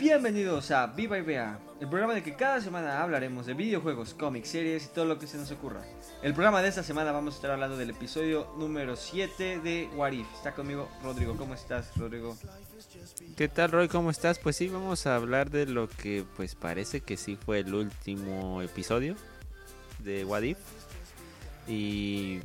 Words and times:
Bienvenidos 0.00 0.70
a 0.70 0.86
Viva 0.86 1.18
y 1.18 1.20
Vea, 1.20 1.58
el 1.78 1.86
programa 1.86 2.16
el 2.16 2.22
que 2.22 2.34
cada 2.34 2.62
semana 2.62 3.02
hablaremos 3.02 3.44
de 3.44 3.52
videojuegos, 3.52 4.14
cómics, 4.14 4.48
series 4.48 4.86
y 4.86 4.88
todo 4.88 5.04
lo 5.04 5.18
que 5.18 5.26
se 5.26 5.36
nos 5.36 5.50
ocurra. 5.50 5.82
El 6.22 6.32
programa 6.32 6.62
de 6.62 6.68
esta 6.70 6.82
semana 6.82 7.12
vamos 7.12 7.34
a 7.34 7.36
estar 7.36 7.50
hablando 7.50 7.76
del 7.76 7.90
episodio 7.90 8.50
número 8.56 8.96
7 8.96 9.60
de 9.60 9.90
What 9.94 10.12
If. 10.12 10.26
Está 10.34 10.54
conmigo 10.54 10.88
Rodrigo. 11.02 11.36
¿Cómo 11.36 11.52
estás, 11.52 11.94
Rodrigo? 11.98 12.34
¿Qué 13.36 13.48
tal, 13.48 13.72
Roy? 13.72 13.88
¿Cómo 13.88 14.10
estás? 14.10 14.38
Pues 14.38 14.56
sí, 14.56 14.68
vamos 14.68 15.06
a 15.06 15.16
hablar 15.16 15.50
de 15.50 15.66
lo 15.66 15.86
que 15.86 16.24
pues 16.34 16.54
parece 16.54 17.02
que 17.02 17.18
sí 17.18 17.36
fue 17.36 17.58
el 17.58 17.74
último 17.74 18.62
episodio 18.62 19.16
de 19.98 20.24
What 20.24 20.42
If. 20.44 20.58
Y 21.68 22.40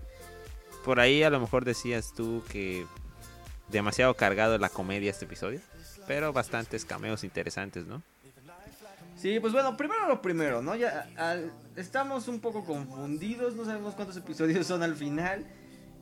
por 0.84 1.00
ahí 1.00 1.24
a 1.24 1.30
lo 1.30 1.40
mejor 1.40 1.64
decías 1.64 2.14
tú 2.14 2.44
que 2.50 2.86
demasiado 3.70 4.14
cargado 4.16 4.58
la 4.58 4.68
comedia 4.68 5.10
este 5.10 5.24
episodio, 5.24 5.62
pero 6.08 6.32
bastantes 6.34 6.86
cameos 6.86 7.24
interesantes, 7.24 7.86
¿no? 7.86 8.02
Sí, 9.18 9.40
pues 9.40 9.54
bueno, 9.54 9.76
primero 9.78 10.08
lo 10.08 10.22
primero, 10.22 10.62
¿no? 10.62 10.76
Ya 10.76 11.08
al- 11.18 11.52
estamos 11.76 12.28
un 12.28 12.40
poco 12.42 12.64
confundidos, 12.66 13.56
no 13.56 13.66
sabemos 13.66 13.96
cuántos 13.96 14.18
episodios 14.24 14.68
son 14.68 14.84
al 14.84 14.96
final. 14.96 15.46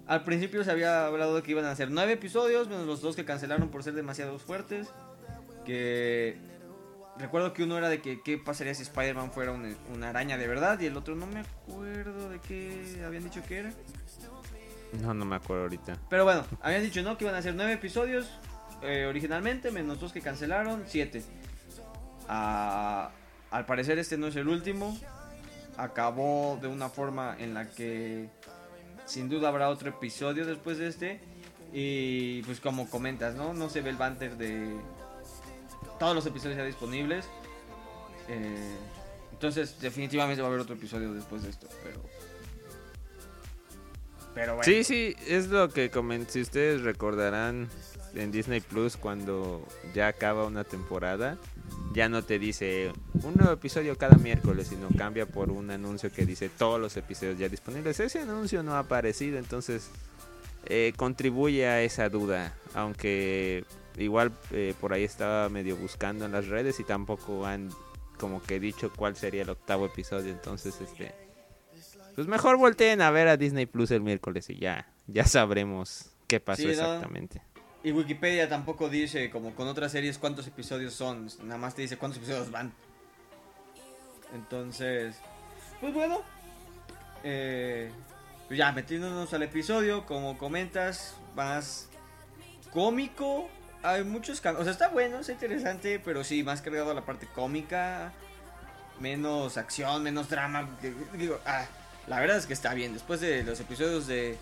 Al 0.08 0.24
principio 0.26 0.64
se 0.64 0.72
había 0.72 1.06
hablado 1.06 1.36
de 1.36 1.44
que 1.44 1.52
iban 1.52 1.64
a 1.66 1.76
ser 1.76 1.90
nueve 1.92 2.14
episodios, 2.14 2.68
menos 2.68 2.86
los 2.86 3.02
dos 3.02 3.16
que 3.16 3.24
cancelaron 3.24 3.70
por 3.70 3.84
ser 3.84 3.94
demasiado 3.94 4.38
fuertes. 4.40 4.90
Que 5.66 6.38
recuerdo 7.18 7.54
que 7.54 7.64
uno 7.64 7.78
era 7.78 7.88
de 7.88 8.02
que 8.02 8.22
qué 8.22 8.38
pasaría 8.38 8.74
si 8.76 8.84
Spider-Man 8.84 9.32
fuera 9.32 9.52
una, 9.54 9.74
una 9.94 10.10
araña 10.10 10.38
de 10.38 10.48
verdad 10.48 10.78
y 10.82 10.88
el 10.88 10.98
otro 10.98 11.16
no 11.16 11.26
me 11.28 11.40
acuerdo 11.42 12.30
de 12.30 12.40
qué 12.40 13.02
habían 13.06 13.24
dicho 13.24 13.42
que 13.48 13.60
era. 13.60 13.72
No, 15.02 15.14
no 15.14 15.24
me 15.24 15.38
acuerdo 15.38 15.64
ahorita. 15.64 15.98
Pero 16.10 16.26
bueno, 16.26 16.44
habían 16.62 16.84
dicho, 16.84 17.02
¿no? 17.02 17.18
Que 17.18 17.24
iban 17.24 17.36
a 17.36 17.42
ser 17.42 17.56
nueve 17.56 17.74
episodios 17.74 18.30
eh, 18.84 19.06
originalmente, 19.06 19.72
menos 19.72 20.00
dos 20.00 20.12
que 20.12 20.22
cancelaron, 20.22 20.84
siete. 20.88 21.24
Ah, 22.28 23.12
al 23.52 23.66
parecer 23.66 24.00
este 24.00 24.18
no 24.18 24.28
es 24.28 24.36
el 24.36 24.48
último. 24.48 24.98
Acabó 25.78 26.60
de 26.62 26.68
una 26.68 26.90
forma 26.90 27.36
en 27.40 27.54
la 27.54 27.70
que 27.70 28.30
sin 29.06 29.30
duda 29.30 29.50
habrá 29.50 29.70
otro 29.70 29.90
episodio 29.90 30.46
después 30.46 30.78
de 30.78 30.88
este. 30.88 31.20
Y 31.74 32.44
pues 32.44 32.60
como 32.60 32.90
comentas, 32.90 33.36
¿no? 33.36 33.54
No 33.54 33.70
se 33.70 33.82
ve 33.82 33.90
el 33.90 33.98
banter 33.98 34.38
de 34.38 34.76
todos 36.00 36.16
los 36.16 36.26
episodios 36.26 36.58
ya 36.58 36.66
disponibles. 36.66 37.26
Eh, 38.28 38.76
entonces 39.32 39.80
definitivamente 39.82 40.42
va 40.42 40.48
a 40.48 40.50
haber 40.50 40.62
otro 40.62 40.76
episodio 40.76 41.14
después 41.14 41.44
de 41.44 41.50
esto. 41.50 41.68
Pero... 41.84 42.02
Pero 44.34 44.56
bueno. 44.56 44.64
Sí, 44.64 44.84
sí, 44.84 45.16
es 45.28 45.48
lo 45.48 45.70
que 45.70 45.92
comenté. 45.92 46.32
Si 46.34 46.42
ustedes 46.42 46.82
recordarán 46.82 47.70
en 48.16 48.32
Disney 48.32 48.62
Plus 48.62 48.98
cuando 48.98 49.66
ya 49.94 50.08
acaba 50.08 50.46
una 50.46 50.64
temporada, 50.64 51.38
ya 51.94 52.10
no 52.10 52.24
te 52.24 52.40
dice 52.40 52.92
un 53.24 53.36
nuevo 53.36 53.54
episodio 53.54 53.98
cada 53.98 54.18
miércoles, 54.18 54.68
sino 54.68 54.88
cambia 54.98 55.26
por 55.26 55.52
un 55.52 55.72
anuncio 55.72 56.12
que 56.12 56.26
dice 56.26 56.50
todos 56.50 56.80
los 56.80 56.98
episodios 56.98 57.38
ya 57.38 57.50
disponibles. 57.50 58.00
Ese 58.00 58.20
anuncio 58.20 58.64
no 58.64 58.74
ha 58.74 58.80
aparecido, 58.80 59.38
entonces 59.38 59.90
eh, 60.66 60.94
contribuye 60.96 61.68
a 61.68 61.82
esa 61.82 62.10
duda, 62.10 62.54
aunque 62.74 63.66
igual 63.98 64.32
eh, 64.52 64.74
por 64.80 64.94
ahí 64.94 65.04
estaba 65.04 65.50
medio 65.50 65.76
buscando 65.76 66.26
en 66.26 66.32
las 66.32 66.48
redes 66.48 66.80
y 66.80 66.84
tampoco 66.84 67.46
han 67.46 67.70
como 68.18 68.42
que 68.42 68.60
dicho 68.60 68.92
cuál 68.96 69.16
sería 69.16 69.42
el 69.42 69.50
octavo 69.50 69.86
episodio, 69.86 70.32
entonces 70.32 70.80
este 70.82 71.14
pues 72.16 72.28
mejor 72.28 72.58
volteen 72.58 73.02
a 73.02 73.10
ver 73.12 73.28
a 73.28 73.38
Disney 73.38 73.66
Plus 73.66 73.92
el 73.92 74.02
miércoles 74.02 74.50
y 74.50 74.58
ya, 74.58 74.88
ya 75.08 75.26
sabremos 75.26 76.12
qué 76.28 76.40
pasó 76.40 76.62
Sí, 76.62 76.76
¿no? 76.78 77.02
Y 77.84 77.92
Wikipedia 77.92 78.48
tampoco 78.48 78.88
dice, 78.90 79.30
como 79.30 79.54
con 79.54 79.68
otras 79.68 79.92
series, 79.92 80.18
cuántos 80.18 80.48
episodios 80.48 80.94
son. 80.94 81.30
Nada 81.44 81.58
más 81.58 81.76
te 81.76 81.82
dice 81.82 81.98
cuántos 81.98 82.18
episodios 82.18 82.50
van. 82.50 82.74
Entonces, 84.34 85.16
pues 85.82 85.94
bueno. 85.94 86.22
eh, 87.24 87.92
pues 88.48 88.58
ya, 88.58 88.72
metiéndonos 88.72 89.34
al 89.34 89.44
episodio, 89.44 90.06
como 90.06 90.38
comentas, 90.38 91.16
más 91.36 91.90
cómico. 92.72 93.50
Hay 93.84 94.06
muchos 94.06 94.40
cambios. 94.40 94.62
O 94.62 94.64
sea, 94.64 94.72
está 94.72 94.88
bueno, 94.88 95.20
está 95.20 95.34
interesante, 95.34 96.00
pero 96.00 96.24
sí, 96.24 96.42
más 96.44 96.62
cargado 96.62 96.92
a 96.92 96.94
la 96.94 97.06
parte 97.06 97.28
cómica. 97.28 98.14
Menos 99.00 99.58
acción, 99.58 100.04
menos 100.04 100.30
drama. 100.30 100.70
Digo, 101.18 101.40
ah, 101.46 101.66
la 102.08 102.20
verdad 102.22 102.38
es 102.38 102.46
que 102.46 102.54
está 102.54 102.74
bien. 102.74 102.94
Después 102.94 103.20
de 103.20 103.44
los 103.44 103.60
episodios 103.60 104.08
de 104.08 104.38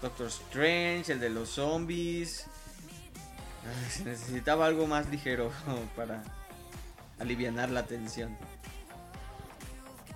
Doctor 0.00 0.28
Strange, 0.28 1.12
el 1.12 1.20
de 1.20 1.30
los 1.30 1.48
zombies. 1.48 2.46
Se 3.90 4.04
necesitaba 4.04 4.66
algo 4.66 4.86
más 4.86 5.08
ligero 5.10 5.50
para 5.96 6.22
alivianar 7.18 7.70
la 7.70 7.86
tensión. 7.86 8.36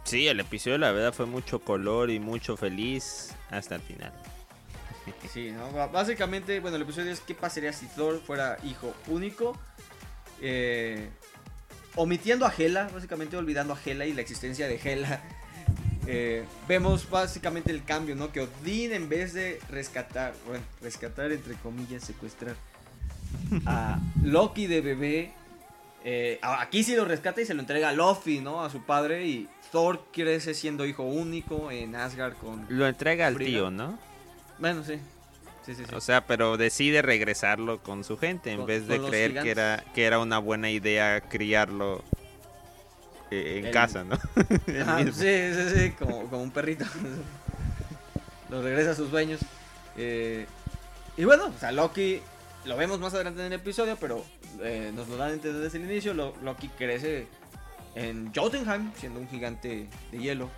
Sí, 0.05 0.27
el 0.27 0.41
episodio 0.41 0.79
la 0.79 0.91
verdad 0.91 1.13
fue 1.13 1.27
mucho 1.27 1.61
color 1.61 2.11
y 2.11 2.19
mucho 2.19 2.57
feliz 2.57 3.35
hasta 3.51 3.75
el 3.77 3.83
final. 3.83 4.13
Sí, 5.33 5.53
¿no? 5.53 5.89
Básicamente, 5.91 6.61
bueno, 6.61 6.77
el 6.77 6.83
episodio 6.83 7.11
es 7.11 7.21
qué 7.21 7.35
pasaría 7.35 7.73
si 7.73 7.87
Thor 7.87 8.21
fuera 8.21 8.59
hijo 8.63 8.95
único. 9.07 9.59
Eh, 10.41 11.09
omitiendo 11.97 12.47
a 12.47 12.53
Hela, 12.57 12.91
básicamente 12.93 13.37
olvidando 13.37 13.75
a 13.75 13.79
Hela 13.85 14.07
y 14.07 14.13
la 14.13 14.21
existencia 14.21 14.69
de 14.69 14.81
Hela. 14.83 15.23
Eh, 16.11 16.43
vemos 16.67 17.11
básicamente 17.11 17.71
el 17.71 17.85
cambio, 17.85 18.17
¿no? 18.17 18.33
Que 18.33 18.41
Odín 18.41 18.95
en 18.95 19.11
vez 19.11 19.35
de 19.35 19.61
rescatar, 19.69 20.33
bueno, 20.47 20.65
rescatar 20.81 21.31
entre 21.33 21.53
comillas, 21.57 22.03
secuestrar 22.03 22.57
a 23.67 23.99
Loki 24.23 24.67
de 24.67 24.81
bebé, 24.81 25.33
eh, 26.05 26.39
aquí 26.43 26.83
sí 26.85 26.95
lo 26.97 27.05
rescata 27.05 27.41
y 27.41 27.47
se 27.47 27.55
lo 27.55 27.61
entrega 27.61 27.89
a 27.91 27.93
Luffy, 27.93 28.41
¿no? 28.41 28.65
A 28.65 28.71
su 28.71 28.83
padre 28.83 29.27
y 29.27 29.49
Thor 29.73 30.05
crece 30.13 30.55
siendo 30.55 30.87
hijo 30.87 31.03
único 31.03 31.71
en 31.71 31.95
Asgard 31.97 32.35
con... 32.35 32.65
Lo 32.69 32.87
entrega 32.87 33.27
al 33.27 33.35
Frida. 33.35 33.49
tío, 33.51 33.71
¿no? 33.71 33.99
Bueno, 34.59 34.83
sí. 34.85 34.95
Sí, 35.67 35.75
sí, 35.75 35.85
sí. 35.87 35.95
O 35.95 36.01
sea, 36.01 36.27
pero 36.27 36.57
decide 36.57 37.03
regresarlo 37.03 37.83
con 37.83 38.03
su 38.05 38.17
gente 38.17 38.51
en 38.53 38.59
Con- 38.59 38.67
vez 38.67 38.87
de 38.87 38.99
creer 39.03 39.43
que 39.43 39.51
era, 39.51 39.85
que 39.95 40.05
era 40.07 40.19
una 40.19 40.39
buena 40.39 40.71
idea 40.71 41.21
criarlo 41.21 42.03
eh, 43.31 43.59
en 43.59 43.67
El- 43.67 43.73
casa, 43.73 44.05
¿no? 44.05 44.17
Mismo. 44.67 45.13
sí, 45.13 45.53
sí, 45.53 45.71
sí, 45.77 45.91
como, 45.99 46.23
como 46.31 46.43
un 46.43 46.51
perrito. 46.51 46.87
lo 48.51 48.63
regresa 48.63 48.93
a 48.93 48.95
sus 48.95 49.11
dueños. 49.11 49.41
Eh, 49.99 50.47
y 51.19 51.25
bueno, 51.25 51.53
o 51.55 51.59
sea, 51.59 51.71
Loki 51.73 52.23
lo 52.65 52.77
vemos 52.77 52.99
más 53.01 53.15
adelante 53.15 53.41
en 53.41 53.47
el 53.53 53.61
episodio, 53.61 53.97
pero 54.01 54.25
eh, 54.63 54.93
nos 54.95 55.09
lo 55.09 55.17
dan 55.17 55.41
desde 55.41 55.77
el 55.79 55.85
inicio. 55.91 56.15
Lo- 56.15 56.35
Loki 56.43 56.69
crece 56.69 57.27
en 57.95 58.33
Jotunheim, 58.35 58.93
siendo 58.97 59.21
un 59.21 59.29
gigante 59.29 59.89
de 60.13 60.19
hielo, 60.19 60.51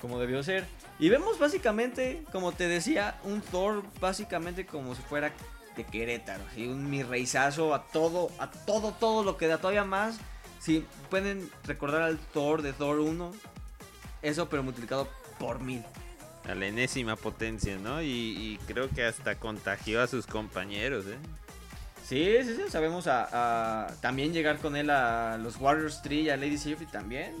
como 0.00 0.18
debió 0.18 0.42
ser. 0.42 0.66
Y 0.98 1.08
vemos 1.08 1.38
básicamente, 1.38 2.22
como 2.32 2.52
te 2.52 2.68
decía, 2.68 3.18
un 3.24 3.40
Thor 3.40 3.82
básicamente 4.00 4.66
como 4.66 4.94
si 4.94 5.02
fuera 5.02 5.32
de 5.76 5.84
Querétaro, 5.84 6.44
así 6.50 6.66
un 6.68 6.90
mi 6.90 7.02
reizazo 7.02 7.74
a 7.74 7.86
todo, 7.88 8.30
a 8.38 8.50
todo, 8.50 8.92
todo 8.92 9.24
lo 9.24 9.36
que 9.38 9.46
da 9.48 9.58
todavía 9.58 9.84
más. 9.84 10.18
Si 10.60 10.86
pueden 11.10 11.50
recordar 11.64 12.02
al 12.02 12.18
Thor 12.18 12.62
de 12.62 12.72
Thor 12.72 13.00
1, 13.00 13.32
eso 14.20 14.48
pero 14.48 14.62
multiplicado 14.62 15.08
por 15.40 15.60
mil. 15.60 15.82
A 16.48 16.54
la 16.54 16.66
enésima 16.66 17.16
potencia, 17.16 17.76
¿no? 17.78 18.02
Y, 18.02 18.06
y 18.08 18.58
creo 18.66 18.88
que 18.90 19.04
hasta 19.04 19.36
contagió 19.38 20.02
a 20.02 20.06
sus 20.06 20.26
compañeros, 20.26 21.04
¿eh? 21.06 21.16
Sí, 22.04 22.26
sí, 22.42 22.56
sí, 22.56 22.62
sabemos 22.68 23.06
a, 23.06 23.86
a 23.86 23.94
también 24.00 24.32
llegar 24.32 24.58
con 24.58 24.74
él 24.76 24.90
a 24.90 25.38
los 25.38 25.56
Warriors 25.56 26.02
3 26.02 26.24
y 26.24 26.30
a 26.30 26.36
Lady 26.36 26.58
Sif 26.58 26.82
y 26.82 26.86
también. 26.86 27.32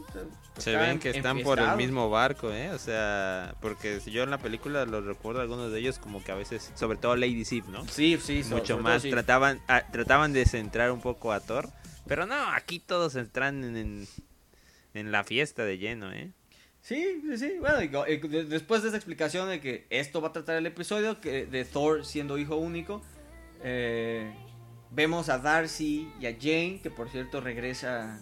Se 0.56 0.76
ven 0.76 0.98
que 1.00 1.10
están 1.10 1.36
por 1.42 1.58
el 1.58 1.64
mismo 1.76 2.08
barco, 2.10 2.52
¿eh? 2.52 2.70
O 2.70 2.78
sea, 2.78 3.54
porque 3.60 3.98
si 4.00 4.12
yo 4.12 4.22
en 4.22 4.30
la 4.30 4.38
película 4.38 4.86
los 4.86 5.04
recuerdo 5.04 5.40
algunos 5.40 5.72
de 5.72 5.80
ellos 5.80 5.98
como 5.98 6.22
que 6.22 6.30
a 6.30 6.36
veces, 6.36 6.70
sobre 6.76 6.96
todo 6.96 7.16
Lady 7.16 7.44
Sif, 7.44 7.66
¿no? 7.66 7.86
Sí, 7.88 8.18
sí, 8.22 8.44
so- 8.44 8.54
Mucho 8.56 8.78
más 8.78 9.02
trataban 9.10 9.60
ah, 9.66 9.82
trataban 9.90 10.32
de 10.32 10.46
centrar 10.46 10.92
un 10.92 11.00
poco 11.00 11.32
a 11.32 11.40
Thor, 11.40 11.68
pero 12.06 12.24
no, 12.24 12.36
aquí 12.52 12.78
todos 12.78 13.16
entran 13.16 13.64
en, 13.64 13.76
en, 13.76 14.08
en 14.94 15.10
la 15.12 15.24
fiesta 15.24 15.64
de 15.64 15.76
lleno, 15.78 16.12
¿eh? 16.12 16.30
Sí, 16.82 17.22
sí, 17.22 17.38
sí. 17.38 17.56
Bueno, 17.60 17.80
y 17.80 18.16
de- 18.16 18.44
después 18.44 18.82
de 18.82 18.88
esa 18.88 18.96
explicación 18.96 19.48
de 19.48 19.60
que 19.60 19.86
esto 19.90 20.20
va 20.20 20.28
a 20.28 20.32
tratar 20.32 20.56
el 20.56 20.66
episodio, 20.66 21.20
que 21.20 21.46
de 21.46 21.64
Thor 21.64 22.04
siendo 22.04 22.38
hijo 22.38 22.56
único, 22.56 23.00
eh, 23.62 24.32
vemos 24.90 25.28
a 25.28 25.38
Darcy 25.38 26.12
y 26.20 26.26
a 26.26 26.32
Jane, 26.38 26.80
que 26.82 26.90
por 26.90 27.08
cierto 27.08 27.40
regresa 27.40 28.18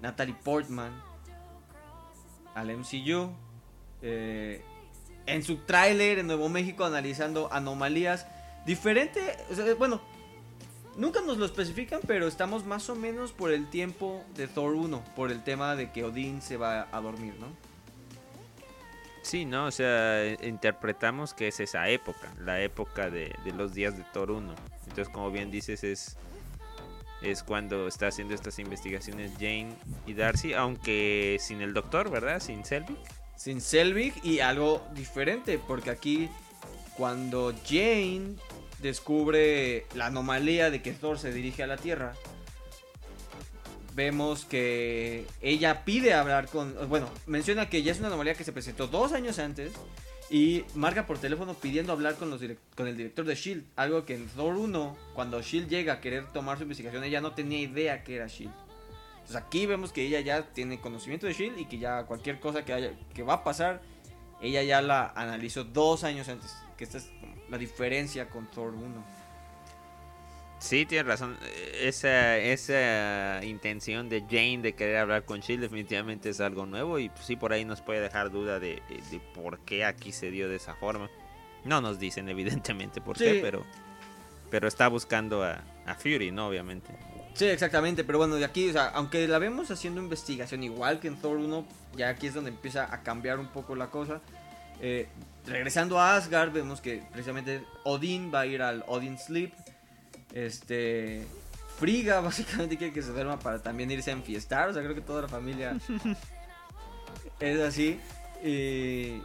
Natalie 0.00 0.36
Portman 0.44 0.92
al 2.54 2.70
MCU. 2.70 3.30
eh, 4.02 4.62
en 5.26 5.42
su 5.42 5.58
tráiler 5.58 6.18
en 6.18 6.26
Nuevo 6.26 6.48
México 6.48 6.84
analizando 6.86 7.52
anomalías 7.52 8.26
diferente, 8.64 9.20
bueno, 9.78 10.00
nunca 10.96 11.20
nos 11.20 11.36
lo 11.36 11.44
especifican, 11.44 12.00
pero 12.06 12.26
estamos 12.26 12.64
más 12.64 12.88
o 12.88 12.94
menos 12.94 13.32
por 13.32 13.52
el 13.52 13.68
tiempo 13.68 14.24
de 14.36 14.48
Thor 14.48 14.74
1, 14.74 15.04
por 15.14 15.30
el 15.30 15.42
tema 15.44 15.76
de 15.76 15.92
que 15.92 16.04
Odín 16.04 16.40
se 16.40 16.56
va 16.56 16.88
a 16.90 17.00
dormir, 17.02 17.34
¿no? 17.38 17.48
Sí, 19.22 19.44
¿no? 19.44 19.66
O 19.66 19.70
sea, 19.70 20.24
eh, 20.24 20.38
interpretamos 20.42 21.34
que 21.34 21.48
es 21.48 21.60
esa 21.60 21.88
época, 21.88 22.32
la 22.38 22.60
época 22.60 23.10
de, 23.10 23.34
los 23.54 23.74
días 23.74 23.96
de 23.96 24.04
Thor 24.12 24.30
1. 24.30 24.54
Entonces, 24.88 25.08
como 25.08 25.30
bien 25.30 25.50
dices, 25.50 25.84
es 25.84 26.16
es 27.22 27.42
cuando 27.42 27.86
está 27.86 28.06
haciendo 28.06 28.34
estas 28.34 28.58
investigaciones 28.58 29.32
Jane 29.34 29.74
y 30.06 30.14
Darcy, 30.14 30.54
aunque 30.54 31.36
sin 31.38 31.60
el 31.60 31.74
doctor, 31.74 32.10
¿verdad? 32.10 32.40
Sin 32.40 32.64
Selvig. 32.64 32.96
Sin 33.36 33.60
Selvig 33.60 34.14
y 34.24 34.40
algo 34.40 34.86
diferente, 34.94 35.58
porque 35.58 35.90
aquí 35.90 36.30
cuando 36.96 37.54
Jane 37.66 38.36
descubre 38.80 39.86
la 39.94 40.06
anomalía 40.06 40.70
de 40.70 40.80
que 40.80 40.92
Thor 40.92 41.18
se 41.18 41.30
dirige 41.30 41.62
a 41.62 41.66
la 41.66 41.76
Tierra, 41.76 42.14
vemos 43.94 44.44
que 44.44 45.26
ella 45.40 45.84
pide 45.84 46.14
hablar 46.14 46.48
con... 46.48 46.74
Bueno, 46.88 47.08
menciona 47.26 47.68
que 47.68 47.82
ya 47.82 47.92
es 47.92 47.98
una 47.98 48.08
anomalía 48.08 48.34
que 48.34 48.44
se 48.44 48.52
presentó 48.52 48.86
dos 48.86 49.12
años 49.12 49.38
antes 49.38 49.72
y 50.30 50.64
marca 50.74 51.06
por 51.06 51.18
teléfono 51.18 51.54
pidiendo 51.54 51.92
hablar 51.92 52.14
con, 52.14 52.30
los 52.30 52.40
con 52.76 52.86
el 52.86 52.96
director 52.96 53.24
de 53.24 53.34
Shield. 53.34 53.64
Algo 53.76 54.04
que 54.04 54.14
en 54.14 54.28
Thor 54.28 54.56
1, 54.56 54.96
cuando 55.14 55.42
Shield 55.42 55.68
llega 55.68 55.94
a 55.94 56.00
querer 56.00 56.32
tomar 56.32 56.56
su 56.56 56.62
investigación, 56.62 57.02
ella 57.02 57.20
no 57.20 57.32
tenía 57.32 57.60
idea 57.60 58.04
que 58.04 58.16
era 58.16 58.28
Shield. 58.28 58.54
Entonces 59.14 59.36
aquí 59.36 59.66
vemos 59.66 59.92
que 59.92 60.06
ella 60.06 60.20
ya 60.20 60.42
tiene 60.52 60.80
conocimiento 60.80 61.26
de 61.26 61.32
Shield 61.32 61.58
y 61.58 61.64
que 61.66 61.78
ya 61.78 62.04
cualquier 62.04 62.38
cosa 62.38 62.64
que, 62.64 62.72
haya, 62.72 62.92
que 63.12 63.22
va 63.22 63.34
a 63.34 63.44
pasar, 63.44 63.82
ella 64.40 64.62
ya 64.62 64.80
la 64.80 65.12
analizó 65.16 65.64
dos 65.64 66.04
años 66.04 66.28
antes. 66.28 66.54
Que 66.78 66.84
esta 66.84 66.98
es 66.98 67.10
la 67.50 67.58
diferencia 67.58 68.30
con 68.30 68.48
Thor 68.50 68.74
1. 68.74 69.04
Sí, 70.60 70.84
tienes 70.84 71.06
razón. 71.06 71.38
Esa, 71.80 72.36
esa 72.36 73.42
intención 73.42 74.10
de 74.10 74.20
Jane 74.20 74.58
de 74.58 74.74
querer 74.74 74.98
hablar 74.98 75.24
con 75.24 75.40
Shield 75.40 75.62
definitivamente 75.62 76.28
es 76.28 76.40
algo 76.40 76.66
nuevo 76.66 76.98
y 76.98 77.08
pues, 77.08 77.24
sí 77.24 77.34
por 77.34 77.52
ahí 77.52 77.64
nos 77.64 77.80
puede 77.80 78.00
dejar 78.00 78.30
duda 78.30 78.60
de, 78.60 78.82
por 79.34 79.60
qué 79.60 79.86
aquí 79.86 80.12
se 80.12 80.30
dio 80.30 80.48
de 80.48 80.56
esa 80.56 80.74
forma. 80.74 81.10
No 81.64 81.80
nos 81.80 81.98
dicen 81.98 82.28
evidentemente 82.28 83.00
por 83.00 83.16
qué, 83.16 83.40
pero, 83.42 83.64
pero 84.50 84.68
está 84.68 84.88
buscando 84.88 85.42
a, 85.42 85.62
Fury, 85.98 86.30
¿no? 86.30 86.48
Obviamente. 86.48 86.88
Sí, 87.34 87.46
exactamente, 87.46 88.04
pero 88.04 88.18
bueno, 88.18 88.36
de 88.36 88.44
aquí, 88.44 88.68
o 88.68 88.72
sea, 88.72 88.88
aunque 88.90 89.26
la 89.26 89.38
vemos 89.38 89.70
haciendo 89.70 90.00
investigación 90.00 90.62
igual 90.62 91.00
que 91.00 91.08
en 91.08 91.16
Thor 91.16 91.38
1, 91.38 91.66
ya 91.96 92.10
aquí 92.10 92.28
es 92.28 92.34
donde 92.34 92.50
empieza 92.50 92.94
a 92.94 93.02
cambiar 93.02 93.40
un 93.40 93.48
poco 93.48 93.74
la 93.74 93.88
cosa. 93.88 94.20
Eh, 94.80 95.08
regresando 95.46 95.98
a 95.98 96.16
Asgard, 96.16 96.52
vemos 96.52 96.80
que 96.80 97.02
precisamente 97.10 97.64
Odin 97.84 98.30
va 98.32 98.40
a 98.40 98.46
ir 98.46 98.62
al 98.62 98.84
Odin 98.86 99.18
Sleep 99.18 99.52
este. 100.32 101.26
Friga 101.78 102.20
básicamente 102.20 102.76
quiere 102.76 102.92
que 102.92 103.02
se 103.02 103.10
duerma 103.10 103.38
para 103.38 103.62
también 103.62 103.90
irse 103.90 104.10
a 104.10 104.14
enfiestar. 104.14 104.68
O 104.68 104.72
sea, 104.72 104.82
creo 104.82 104.94
que 104.94 105.00
toda 105.00 105.22
la 105.22 105.28
familia 105.28 105.76
es 107.40 107.60
así. 107.60 107.98
Y, 108.44 109.22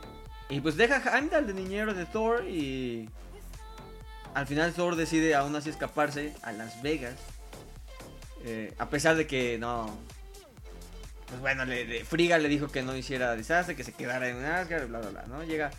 y 0.49 0.59
pues 0.61 0.75
deja 0.75 0.97
a 0.97 1.17
Heimdall 1.17 1.47
de 1.47 1.53
niñero 1.53 1.93
de 1.93 2.05
Thor 2.05 2.45
y 2.45 3.09
al 4.35 4.47
final 4.47 4.73
Thor 4.73 4.97
decide 4.97 5.33
aún 5.33 5.55
así 5.55 5.69
escaparse 5.69 6.33
a 6.43 6.51
Las 6.51 6.81
Vegas. 6.81 7.15
Eh, 8.43 8.73
a 8.77 8.89
pesar 8.89 9.15
de 9.15 9.25
que 9.25 9.57
no... 9.57 9.97
Pues 11.27 11.39
bueno, 11.39 11.65
le, 11.65 12.05
Friga 12.05 12.37
le 12.37 12.49
dijo 12.49 12.67
que 12.67 12.83
no 12.83 12.95
hiciera 12.95 13.35
desastre, 13.35 13.75
que 13.75 13.83
se 13.83 13.93
quedara 13.93 14.29
en 14.29 14.45
Asgard, 14.45 14.87
bla, 14.87 14.99
bla, 14.99 15.09
bla, 15.09 15.23
¿no? 15.27 15.43
Llega, 15.43 15.71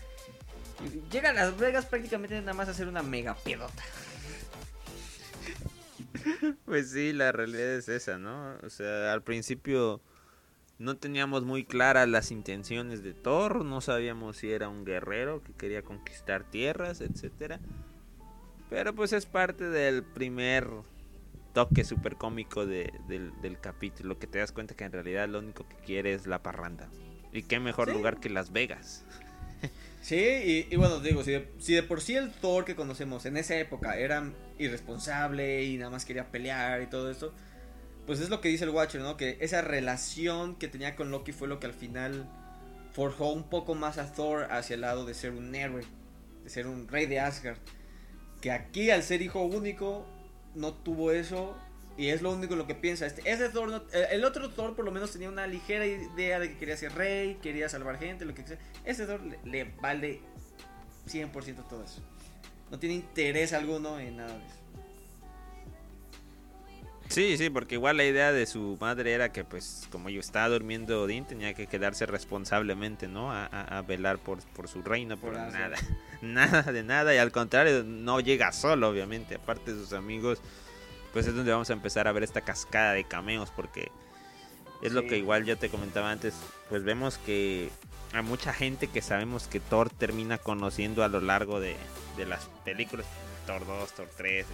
llega 1.13 1.31
a 1.31 1.33
Las 1.35 1.57
Vegas 1.57 1.87
prácticamente 1.87 2.41
nada 2.41 2.55
más 2.55 2.67
a 2.67 2.73
hacer 2.73 2.89
una 2.89 3.03
mega 3.03 3.35
pedota. 3.35 3.85
Pues 6.65 6.91
sí, 6.91 7.13
la 7.13 7.33
realidad 7.33 7.75
es 7.75 7.89
esa, 7.89 8.19
¿no? 8.19 8.57
O 8.63 8.71
sea, 8.71 9.13
al 9.13 9.23
principio 9.23 10.01
no 10.79 10.97
teníamos 10.97 11.45
muy 11.45 11.65
claras 11.65 12.09
las 12.09 12.31
intenciones 12.31 13.03
de 13.03 13.15
Thor, 13.15 13.65
no 13.65 13.81
sabíamos 13.81 14.39
si 14.39 14.51
era 14.51 14.69
un 14.69 14.85
guerrero 14.85 15.43
que 15.43 15.53
quería 15.53 15.83
conquistar 15.83 16.45
tierras, 16.45 17.01
etcétera. 17.01 17.61
Pero 18.69 18.95
pues 18.95 19.13
es 19.13 19.27
parte 19.27 19.71
del 19.71 20.03
primer 20.03 20.69
toque 21.53 21.85
super 21.85 22.17
cómico 22.17 22.67
del, 22.67 22.93
capítulo, 23.61 24.19
que 24.19 24.27
te 24.27 24.41
das 24.41 24.53
cuenta 24.53 24.75
que 24.75 24.85
en 24.85 24.93
realidad 24.93 25.29
lo 25.29 25.39
único 25.39 25.67
que 25.67 25.77
quiere 25.77 26.13
es 26.13 26.27
la 26.27 26.43
parranda. 26.43 26.91
Y 27.33 27.43
qué 27.43 27.61
mejor 27.61 27.93
lugar 27.93 28.21
que 28.21 28.29
Las 28.29 28.53
Vegas. 28.53 29.05
Sí, 30.07 30.69
y, 30.71 30.77
bueno, 30.77 31.01
digo, 31.01 31.25
si 31.25 31.33
de, 31.33 31.49
si 31.59 31.75
de, 31.75 31.83
por 31.83 32.01
sí 32.01 32.15
el 32.15 32.31
Thor 32.31 32.65
que 32.65 32.77
conocemos 32.77 33.27
en 33.27 33.37
esa 33.37 33.57
época 33.57 33.99
era 33.99 34.33
irresponsable 34.57 35.65
y 35.65 35.79
nada 35.79 35.91
más 35.91 36.05
quería 36.05 36.31
pelear 36.31 36.81
y 36.81 36.87
todo 36.87 37.11
esto, 37.11 37.35
pues 38.07 38.21
es 38.21 38.31
lo 38.31 38.41
que 38.41 38.49
dice 38.49 38.63
el 38.63 38.71
Watcher, 38.71 39.01
¿no? 39.01 39.17
Que 39.17 39.37
esa 39.41 39.63
relación 39.63 40.55
que 40.55 40.69
tenía 40.69 40.95
con 40.95 41.11
Loki 41.11 41.33
fue 41.33 41.49
lo 41.49 41.59
que 41.59 41.67
al 41.67 41.73
final 41.73 42.31
forjó 42.93 43.33
un 43.33 43.51
poco 43.51 43.75
más 43.75 43.99
a 43.99 44.13
Thor 44.13 44.47
hacia 44.53 44.75
el 44.75 44.83
lado 44.83 45.07
de 45.07 45.13
ser 45.13 45.33
un 45.33 45.53
héroe, 45.53 45.83
de 46.45 46.51
ser 46.51 46.69
un 46.69 46.87
rey 46.87 47.07
de 47.07 47.19
Asgard. 47.19 47.59
Que 48.41 48.53
aquí 48.53 48.93
al 48.93 49.03
ser 49.03 49.23
hijo 49.23 49.43
único 49.43 50.07
no 50.55 50.73
tuvo 50.73 51.11
eso 51.11 51.57
y 51.97 52.09
es 52.09 52.23
lo 52.23 52.33
único 52.33 52.57
lo 52.57 52.67
que 52.67 52.75
piensa. 52.75 53.07
Este, 53.07 53.23
ese 53.31 53.49
Thor 53.49 53.87
el 53.93 54.25
otro 54.25 54.51
Thor 54.51 54.77
por 54.77 54.85
lo 54.85 54.93
menos 54.93 55.13
tenía 55.13 55.29
una 55.29 55.47
ligera 55.47 55.87
idea 55.87 56.39
de 56.39 56.51
que 56.51 56.59
quería 56.59 56.77
ser 56.77 56.95
rey, 56.95 57.39
quería 57.43 57.69
salvar 57.69 57.99
gente, 57.99 58.25
lo 58.25 58.35
que 58.35 58.47
sea. 58.47 58.59
Ese 58.85 59.07
Thor 59.07 59.21
le, 59.45 59.65
vale 59.81 60.21
100% 61.09 61.69
todo 61.69 61.85
eso. 61.85 62.03
No 62.71 62.79
tiene 62.79 62.97
interés 62.97 63.53
alguno 63.53 63.99
en 63.99 64.17
nada 64.17 64.37
de 64.37 64.47
eso. 64.47 64.67
Sí, 67.09 67.37
sí, 67.39 67.51
porque 67.51 67.77
igual 67.77 67.97
la 67.97 68.05
idea 68.05 68.33
de 68.33 68.47
su 68.47 68.77
madre 68.81 69.13
era 69.13 69.31
que, 69.31 69.45
pues, 69.45 69.87
como 69.91 70.11
yo 70.11 70.19
estaba 70.19 70.49
durmiendo 70.49 71.03
Odín, 71.03 71.25
tenía 71.25 71.55
que 71.55 71.69
quedarse 71.69 72.05
responsablemente, 72.05 73.07
¿no? 73.07 73.33
A, 73.33 73.83
velar 73.87 74.19
por, 74.19 74.45
por, 74.49 74.67
su 74.67 74.83
reino, 74.83 75.17
por, 75.17 75.35
nada. 75.35 75.77
Nada 76.23 76.63
de 76.63 76.83
nada, 76.83 77.15
y 77.15 77.19
al 77.19 77.31
contrario, 77.31 77.85
no 77.85 78.21
llega 78.21 78.51
solo, 78.51 78.89
obviamente. 78.89 79.37
Aparte 79.37 79.73
de 79.73 79.81
sus 79.81 79.93
amigos, 79.93 80.41
pues 81.17 81.27
es 81.29 81.35
donde 81.35 81.51
vamos 81.51 81.71
a 81.71 81.73
empezar 81.73 82.07
a 82.09 82.13
ver 82.13 82.25
esta 82.25 82.43
cascada 82.43 82.93
de 82.93 83.05
cameos 83.05 83.51
porque 83.57 83.91
es 84.83 84.93
lo 84.93 85.07
que 85.07 85.17
igual 85.17 85.47
yo 85.47 85.57
te 85.57 85.71
comentaba 85.71 86.11
antes, 86.11 86.35
pues 86.69 86.85
vemos 86.85 87.17
que 87.17 87.71
a 88.13 88.21
mucha 88.21 88.53
gente 88.53 88.89
que 88.89 89.01
sabemos 89.01 89.47
que 89.47 89.59
Thor 89.59 89.89
termina 89.89 90.37
conociendo 90.37 91.03
a 91.05 91.09
lo 91.09 91.23
largo 91.23 91.59
de, 91.59 91.75
las 92.19 92.51
películas, 92.67 93.07
Thor 93.47 93.67
2, 93.67 93.93
Thor 93.95 94.11
3, 94.15 94.45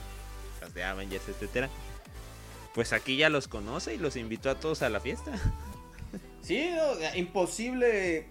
las 0.60 0.72
de 0.72 0.84
Avengers, 0.84 1.28
etcétera, 1.28 1.68
pues 2.76 2.92
aquí 2.92 3.16
ya 3.16 3.28
los 3.28 3.48
conoce 3.48 3.96
y 3.96 3.98
los 3.98 4.14
invitó 4.14 4.48
a 4.48 4.54
todos 4.54 4.82
a 4.82 4.88
la 4.88 5.00
fiesta. 5.00 5.32
Sí, 6.42 6.70
imposible 7.16 8.28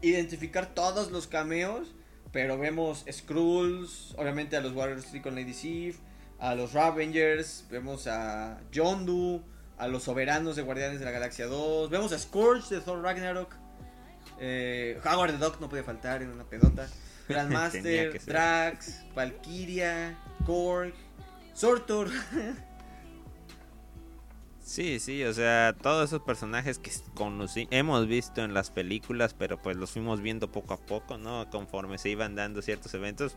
identificar 0.00 0.74
todos 0.74 1.10
los 1.10 1.26
cameos, 1.26 1.94
pero 2.32 2.56
vemos 2.56 3.04
Skrulls, 3.10 4.14
obviamente 4.16 4.56
a 4.56 4.62
los 4.62 4.72
Warriors 4.72 5.06
con 5.22 5.34
Lady 5.34 5.52
Sif, 5.52 5.98
a 6.40 6.54
los 6.54 6.72
Ravengers, 6.72 7.66
vemos 7.70 8.06
a 8.06 8.58
Yondu, 8.72 9.42
a 9.78 9.88
los 9.88 10.04
soberanos 10.04 10.56
de 10.56 10.62
Guardianes 10.62 10.98
de 10.98 11.04
la 11.04 11.10
Galaxia 11.10 11.46
2, 11.46 11.90
vemos 11.90 12.12
a 12.12 12.18
Scourge 12.18 12.74
de 12.74 12.80
Thor 12.80 13.02
Ragnarok, 13.02 13.54
eh, 14.38 14.98
Howard 15.04 15.32
the 15.32 15.38
Duck 15.38 15.60
no 15.60 15.68
puede 15.68 15.82
faltar 15.82 16.22
en 16.22 16.30
una 16.30 16.44
pedota, 16.44 16.88
Grandmaster, 17.28 18.20
Drax, 18.24 19.04
Valkyria, 19.14 20.18
Korg, 20.44 20.94
Sortor. 21.54 22.08
Sí, 24.62 25.00
sí, 25.00 25.24
o 25.24 25.32
sea, 25.34 25.74
todos 25.82 26.10
esos 26.10 26.22
personajes 26.22 26.78
que 26.78 26.92
hemos 27.72 28.06
visto 28.06 28.44
en 28.44 28.54
las 28.54 28.70
películas, 28.70 29.34
pero 29.34 29.60
pues 29.60 29.76
los 29.76 29.90
fuimos 29.90 30.20
viendo 30.20 30.52
poco 30.52 30.74
a 30.74 30.76
poco, 30.76 31.18
¿no? 31.18 31.50
Conforme 31.50 31.98
se 31.98 32.10
iban 32.10 32.36
dando 32.36 32.62
ciertos 32.62 32.94
eventos, 32.94 33.36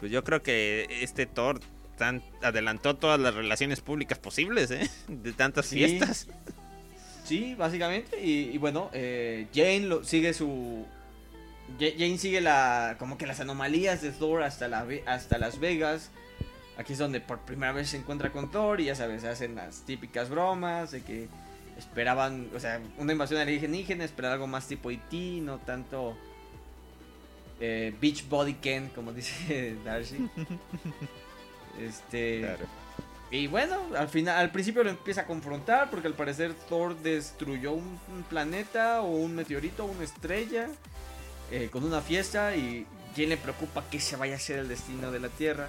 pues 0.00 0.10
yo 0.10 0.24
creo 0.24 0.42
que 0.42 0.86
este 1.02 1.26
Thor 1.26 1.60
tan, 1.96 2.22
adelantó 2.42 2.96
todas 2.96 3.20
las 3.20 3.34
relaciones 3.34 3.82
públicas 3.82 4.18
posibles, 4.18 4.70
¿eh? 4.70 4.88
De 5.08 5.32
tantas 5.32 5.66
fiestas. 5.66 6.26
Sí, 7.24 7.54
básicamente. 7.54 8.20
Y, 8.20 8.56
bueno, 8.58 8.90
eh, 8.92 9.46
Jane 9.54 9.80
lo, 9.80 10.02
sigue 10.02 10.32
su... 10.32 10.86
Jane 11.78 12.18
sigue 12.18 12.40
la 12.40 12.96
como 12.98 13.16
que 13.16 13.28
las 13.28 13.38
anomalías 13.38 14.02
de 14.02 14.10
Thor 14.10 14.42
hasta, 14.42 14.66
la, 14.66 14.84
hasta 15.06 15.38
Las 15.38 15.60
Vegas. 15.60 16.10
Aquí 16.76 16.94
es 16.94 16.98
donde 16.98 17.20
por 17.20 17.38
primera 17.40 17.72
vez 17.72 17.90
se 17.90 17.98
encuentra 17.98 18.32
con 18.32 18.50
Thor 18.50 18.80
y 18.80 18.86
ya 18.86 18.96
sabes, 18.96 19.22
se 19.22 19.28
hacen 19.28 19.54
las 19.54 19.82
típicas 19.82 20.30
bromas 20.30 20.90
de 20.90 21.02
que 21.02 21.28
esperaban, 21.78 22.48
o 22.56 22.58
sea, 22.58 22.80
una 22.98 23.12
invasión 23.12 23.40
alienígena, 23.40 24.04
esperar 24.04 24.32
algo 24.32 24.46
más 24.46 24.66
tipo 24.66 24.90
IT, 24.90 25.12
e 25.12 25.40
no 25.42 25.58
tanto 25.58 26.16
eh, 27.60 27.94
Beach 28.00 28.26
Body 28.28 28.54
Ken, 28.54 28.88
como 28.94 29.12
dice 29.12 29.76
Darcy. 29.84 30.28
Este. 31.78 32.56
Y 33.30 33.46
bueno, 33.46 33.76
al 33.96 34.08
final, 34.08 34.38
al 34.38 34.50
principio 34.50 34.82
lo 34.82 34.90
empieza 34.90 35.20
a 35.20 35.26
confrontar 35.26 35.88
porque 35.88 36.08
al 36.08 36.14
parecer 36.14 36.52
Thor 36.68 36.96
destruyó 36.96 37.72
un, 37.72 38.00
planeta 38.28 39.02
o 39.02 39.10
un 39.10 39.36
meteorito, 39.36 39.84
una 39.84 40.02
estrella 40.02 40.68
eh, 41.52 41.68
con 41.70 41.84
una 41.84 42.00
fiesta 42.00 42.56
y 42.56 42.86
Jane 43.14 43.28
le 43.28 43.36
preocupa 43.36 43.84
que 43.88 44.00
se 44.00 44.16
vaya 44.16 44.34
a 44.34 44.38
ser 44.38 44.58
el 44.58 44.68
destino 44.68 45.12
de 45.12 45.20
la 45.20 45.28
Tierra. 45.28 45.68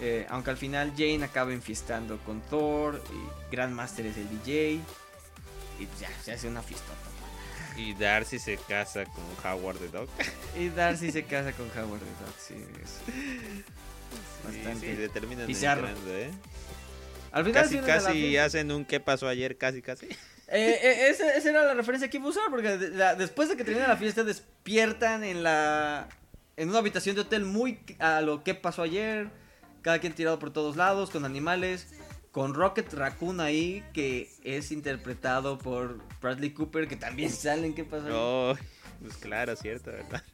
Eh, 0.00 0.26
aunque 0.28 0.50
al 0.50 0.56
final 0.56 0.92
Jane 0.96 1.24
acaba 1.24 1.52
enfiestando 1.52 2.18
con 2.18 2.40
Thor 2.42 3.00
y 3.12 3.54
Grandmaster 3.54 4.06
es 4.06 4.16
el 4.16 4.28
DJ 4.28 4.80
y 5.78 5.88
ya 6.00 6.10
se 6.22 6.32
hace 6.32 6.48
una 6.48 6.62
fiesta. 6.62 6.92
Y 7.76 7.94
Darcy 7.94 8.38
se 8.38 8.56
casa 8.56 9.04
con 9.04 9.24
Howard 9.44 9.78
the 9.78 9.88
Dog. 9.88 10.08
Y 10.58 10.68
Darcy 10.68 11.10
se 11.10 11.24
casa 11.24 11.52
con 11.52 11.66
Howard 11.70 12.00
the 12.00 12.24
Dog, 12.24 12.34
sí. 12.38 12.54
Es 12.82 13.00
bastante 14.44 14.80
sí, 14.80 15.54
sí, 15.54 15.66
¿eh? 15.66 16.30
Al 17.32 17.44
final 17.44 17.62
Casi, 17.62 17.78
casi 17.78 18.36
hacen 18.36 18.70
un 18.70 18.84
qué 18.84 19.00
pasó 19.00 19.26
ayer, 19.26 19.56
casi, 19.58 19.82
casi. 19.82 20.08
Eh, 20.46 20.78
eh, 20.82 21.08
esa, 21.08 21.34
esa 21.34 21.48
era 21.48 21.64
la 21.64 21.72
referencia 21.72 22.10
que 22.10 22.18
iba 22.18 22.26
a 22.26 22.28
usar, 22.28 22.44
porque 22.50 22.76
la- 22.92 23.14
después 23.14 23.48
de 23.48 23.56
que 23.56 23.64
termina 23.64 23.88
la 23.88 23.96
fiesta 23.96 24.24
despiertan 24.24 25.24
en 25.24 25.42
la 25.42 26.06
en 26.58 26.68
una 26.68 26.78
habitación 26.78 27.14
de 27.16 27.22
hotel 27.22 27.46
muy 27.46 27.78
a 27.98 28.20
lo 28.20 28.44
que 28.44 28.54
pasó 28.54 28.82
ayer, 28.82 29.30
cada 29.80 30.00
quien 30.00 30.12
tirado 30.12 30.38
por 30.38 30.52
todos 30.52 30.76
lados, 30.76 31.08
con 31.08 31.24
animales, 31.24 31.86
con 32.34 32.52
Rocket 32.52 32.92
Raccoon 32.92 33.38
ahí, 33.38 33.84
que 33.94 34.28
es 34.42 34.72
interpretado 34.72 35.56
por 35.56 36.00
Bradley 36.20 36.50
Cooper, 36.50 36.88
que 36.88 36.96
también 36.96 37.30
sale 37.30 37.68
en 37.68 37.74
qué 37.74 37.84
pasó. 37.84 38.08
Oh, 38.10 38.56
pues 39.00 39.16
claro, 39.16 39.56
cierto, 39.56 39.90
¿verdad? 39.92 40.22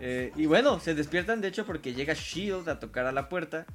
Eh, 0.00 0.32
y 0.36 0.46
bueno, 0.46 0.80
se 0.80 0.94
despiertan 0.94 1.42
de 1.42 1.48
hecho 1.48 1.66
porque 1.66 1.92
llega 1.92 2.14
Shield 2.14 2.66
a 2.70 2.80
tocar 2.80 3.04
a 3.04 3.12
la 3.12 3.28
puerta. 3.28 3.66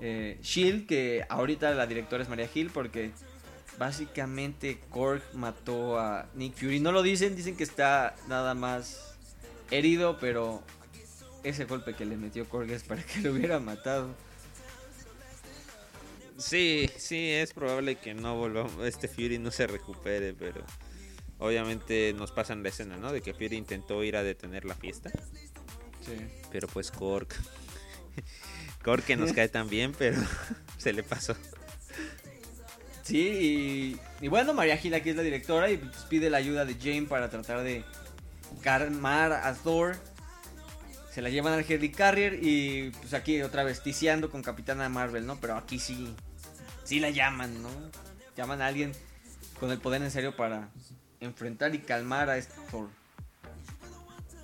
Eh, 0.00 0.38
Shield, 0.40 0.86
que 0.86 1.26
ahorita 1.28 1.72
la 1.72 1.88
directora 1.88 2.22
es 2.22 2.28
María 2.28 2.48
Hill, 2.54 2.70
porque 2.72 3.10
básicamente 3.76 4.78
Korg 4.90 5.20
mató 5.34 5.98
a 5.98 6.28
Nick 6.36 6.54
Fury. 6.54 6.78
No 6.78 6.92
lo 6.92 7.02
dicen, 7.02 7.34
dicen 7.34 7.56
que 7.56 7.64
está 7.64 8.14
nada 8.28 8.54
más 8.54 9.16
herido, 9.72 10.18
pero 10.20 10.62
ese 11.42 11.64
golpe 11.64 11.94
que 11.94 12.04
le 12.04 12.16
metió 12.16 12.48
Korg 12.48 12.70
es 12.70 12.84
para 12.84 13.02
que 13.02 13.20
lo 13.22 13.32
hubiera 13.32 13.58
matado. 13.58 14.14
Sí, 16.38 16.90
sí, 16.96 17.30
es 17.30 17.52
probable 17.52 17.96
que 17.96 18.14
no 18.14 18.36
volvamos, 18.36 18.72
este 18.84 19.08
Fury 19.08 19.38
no 19.38 19.50
se 19.50 19.66
recupere, 19.66 20.34
pero 20.34 20.64
obviamente 21.38 22.12
nos 22.16 22.32
pasan 22.32 22.62
la 22.62 22.70
escena, 22.70 22.96
¿no? 22.96 23.12
De 23.12 23.20
que 23.20 23.34
Fury 23.34 23.56
intentó 23.56 24.02
ir 24.02 24.16
a 24.16 24.22
detener 24.22 24.64
la 24.64 24.74
fiesta, 24.74 25.10
pero 26.50 26.66
pues 26.68 26.90
Cork, 26.90 27.34
Cork 28.84 29.04
que 29.04 29.16
nos 29.16 29.32
cae 29.32 29.48
tan 29.48 29.68
bien, 29.68 29.92
pero 29.96 30.20
se 30.78 30.92
le 30.92 31.02
pasó. 31.02 31.36
Sí, 33.02 33.98
y, 34.20 34.24
y 34.24 34.28
bueno, 34.28 34.54
María 34.54 34.78
Hill 34.82 34.94
aquí 34.94 35.10
es 35.10 35.16
la 35.16 35.22
directora 35.22 35.70
y 35.70 35.76
pues 35.76 35.96
pide 36.08 36.30
la 36.30 36.38
ayuda 36.38 36.64
de 36.64 36.74
Jane 36.74 37.06
para 37.08 37.28
tratar 37.28 37.62
de 37.62 37.84
calmar 38.62 39.32
a 39.32 39.54
Thor. 39.54 39.96
Se 41.12 41.20
la 41.20 41.28
llevan 41.28 41.52
al 41.52 41.70
Heli 41.70 41.90
Carrier 41.90 42.38
y 42.40 42.90
pues 42.90 43.12
aquí 43.12 43.42
otra 43.42 43.64
vez 43.64 43.82
ticiando 43.82 44.30
con 44.30 44.42
Capitana 44.42 44.88
Marvel, 44.88 45.26
¿no? 45.26 45.38
Pero 45.38 45.56
aquí 45.56 45.78
sí, 45.78 46.14
sí 46.84 47.00
la 47.00 47.10
llaman, 47.10 47.62
¿no? 47.62 47.68
Llaman 48.34 48.62
a 48.62 48.68
alguien 48.68 48.92
con 49.60 49.70
el 49.70 49.78
poder 49.78 50.00
necesario 50.00 50.34
para 50.34 50.70
enfrentar 51.20 51.74
y 51.74 51.80
calmar 51.80 52.30
a 52.30 52.38
este 52.38 52.54
Thor. 52.70 52.88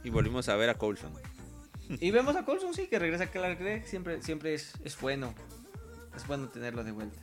Y 0.04 0.10
volvimos 0.10 0.50
a 0.50 0.56
ver 0.56 0.68
a 0.68 0.74
Coulson. 0.74 1.10
Y 1.88 2.10
vemos 2.10 2.36
a 2.36 2.44
Coulson, 2.44 2.74
sí, 2.74 2.86
que 2.86 2.98
regresa 2.98 3.24
a 3.24 3.26
Clark 3.28 3.58
Gregg. 3.58 3.86
Siempre, 3.86 4.20
siempre 4.20 4.52
es, 4.52 4.74
es 4.84 5.00
bueno. 5.00 5.34
Es 6.14 6.26
bueno 6.26 6.50
tenerlo 6.50 6.84
de 6.84 6.92
vuelta. 6.92 7.18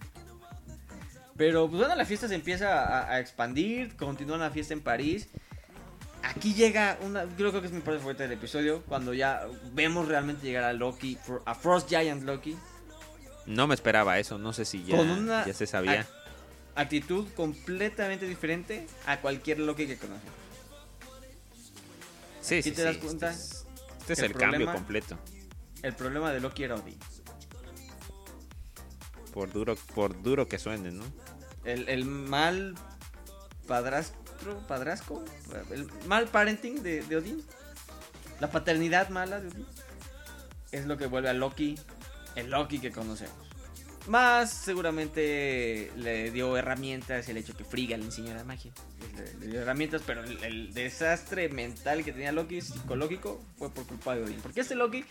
Pero 1.37 1.69
pues 1.69 1.81
bueno, 1.81 1.95
la 1.95 2.05
fiesta 2.05 2.27
se 2.27 2.33
empieza 2.33 2.83
a, 2.83 3.11
a 3.11 3.19
expandir. 3.19 3.95
Continúa 3.95 4.37
la 4.37 4.49
fiesta 4.49 4.73
en 4.73 4.81
París. 4.81 5.29
Aquí 6.25 6.55
llega 6.55 6.97
una. 7.01 7.25
Creo 7.25 7.51
que 7.51 7.67
es 7.67 7.71
mi 7.71 7.81
parte 7.81 7.99
favorita 7.99 8.23
del 8.23 8.31
episodio. 8.31 8.81
Cuando 8.87 9.13
ya 9.13 9.43
vemos 9.73 10.07
realmente 10.07 10.45
llegar 10.45 10.63
a 10.63 10.73
Loki. 10.73 11.17
A 11.45 11.53
Frost 11.53 11.87
Giant 11.87 12.23
Loki. 12.23 12.57
No 13.45 13.67
me 13.67 13.75
esperaba 13.75 14.17
eso, 14.17 14.39
no 14.39 14.53
sé 14.53 14.65
si 14.65 14.83
ya, 14.83 14.97
Con 14.97 15.09
una 15.11 15.45
ya 15.45 15.53
se 15.53 15.67
sabía. 15.67 16.07
Actitud 16.73 17.27
completamente 17.35 18.27
diferente 18.27 18.87
a 19.05 19.21
cualquier 19.21 19.59
Loki 19.59 19.85
que 19.85 19.97
conocemos. 19.97 20.33
Sí, 22.41 22.63
¿sí 22.63 22.69
sí, 22.69 22.71
te 22.75 22.83
das 22.83 22.97
cuenta? 22.97 23.29
Este 23.29 23.43
es, 23.43 23.65
este 23.99 24.13
es 24.13 24.19
El 24.19 24.25
el, 24.25 24.33
cambio 24.33 24.71
completo. 24.71 25.17
El 25.83 25.93
problema 25.93 26.31
de 26.31 26.39
Loki 26.39 26.63
era 26.63 26.75
Odin. 26.75 26.97
Por 29.31 29.51
duro, 29.51 29.75
por 29.93 30.21
duro 30.23 30.47
que 30.47 30.57
suene, 30.57 30.91
¿no? 30.91 31.03
El, 31.65 31.87
el 31.87 32.05
mal 32.05 32.73
padrastro, 33.67 34.19
padrasco, 34.67 35.23
el 35.71 35.87
mal 36.07 36.27
parenting 36.27 36.81
de, 36.83 37.01
de 37.03 37.15
Odín, 37.17 37.43
la 38.39 38.49
paternidad 38.49 39.09
mala 39.09 39.39
de 39.39 39.49
Odín, 39.49 39.65
es 40.71 40.85
lo 40.85 40.97
que 40.97 41.07
vuelve 41.07 41.29
a 41.29 41.33
Loki, 41.33 41.77
el 42.35 42.49
Loki 42.49 42.79
que 42.79 42.91
conocemos. 42.91 43.35
Más 44.07 44.51
seguramente 44.51 45.91
le 45.97 46.29
dio 46.29 46.55
herramientas 46.57 47.27
el 47.27 47.37
hecho 47.37 47.57
que 47.57 47.63
Frigga 47.63 47.97
le 47.97 48.05
enseñara 48.05 48.43
magia. 48.43 48.71
Le, 49.39 49.47
dio 49.47 49.61
herramientas, 49.61 50.03
pero 50.05 50.23
el, 50.23 50.43
el 50.43 50.73
desastre 50.75 51.49
mental 51.49 52.03
que 52.03 52.11
tenía 52.11 52.31
Loki, 52.31 52.61
psicológico, 52.61 53.43
fue 53.57 53.71
por 53.71 53.87
culpa 53.87 54.15
de 54.15 54.23
Odín. 54.23 54.39
Porque 54.41 54.61
este 54.61 54.75
Loki, 54.75 55.03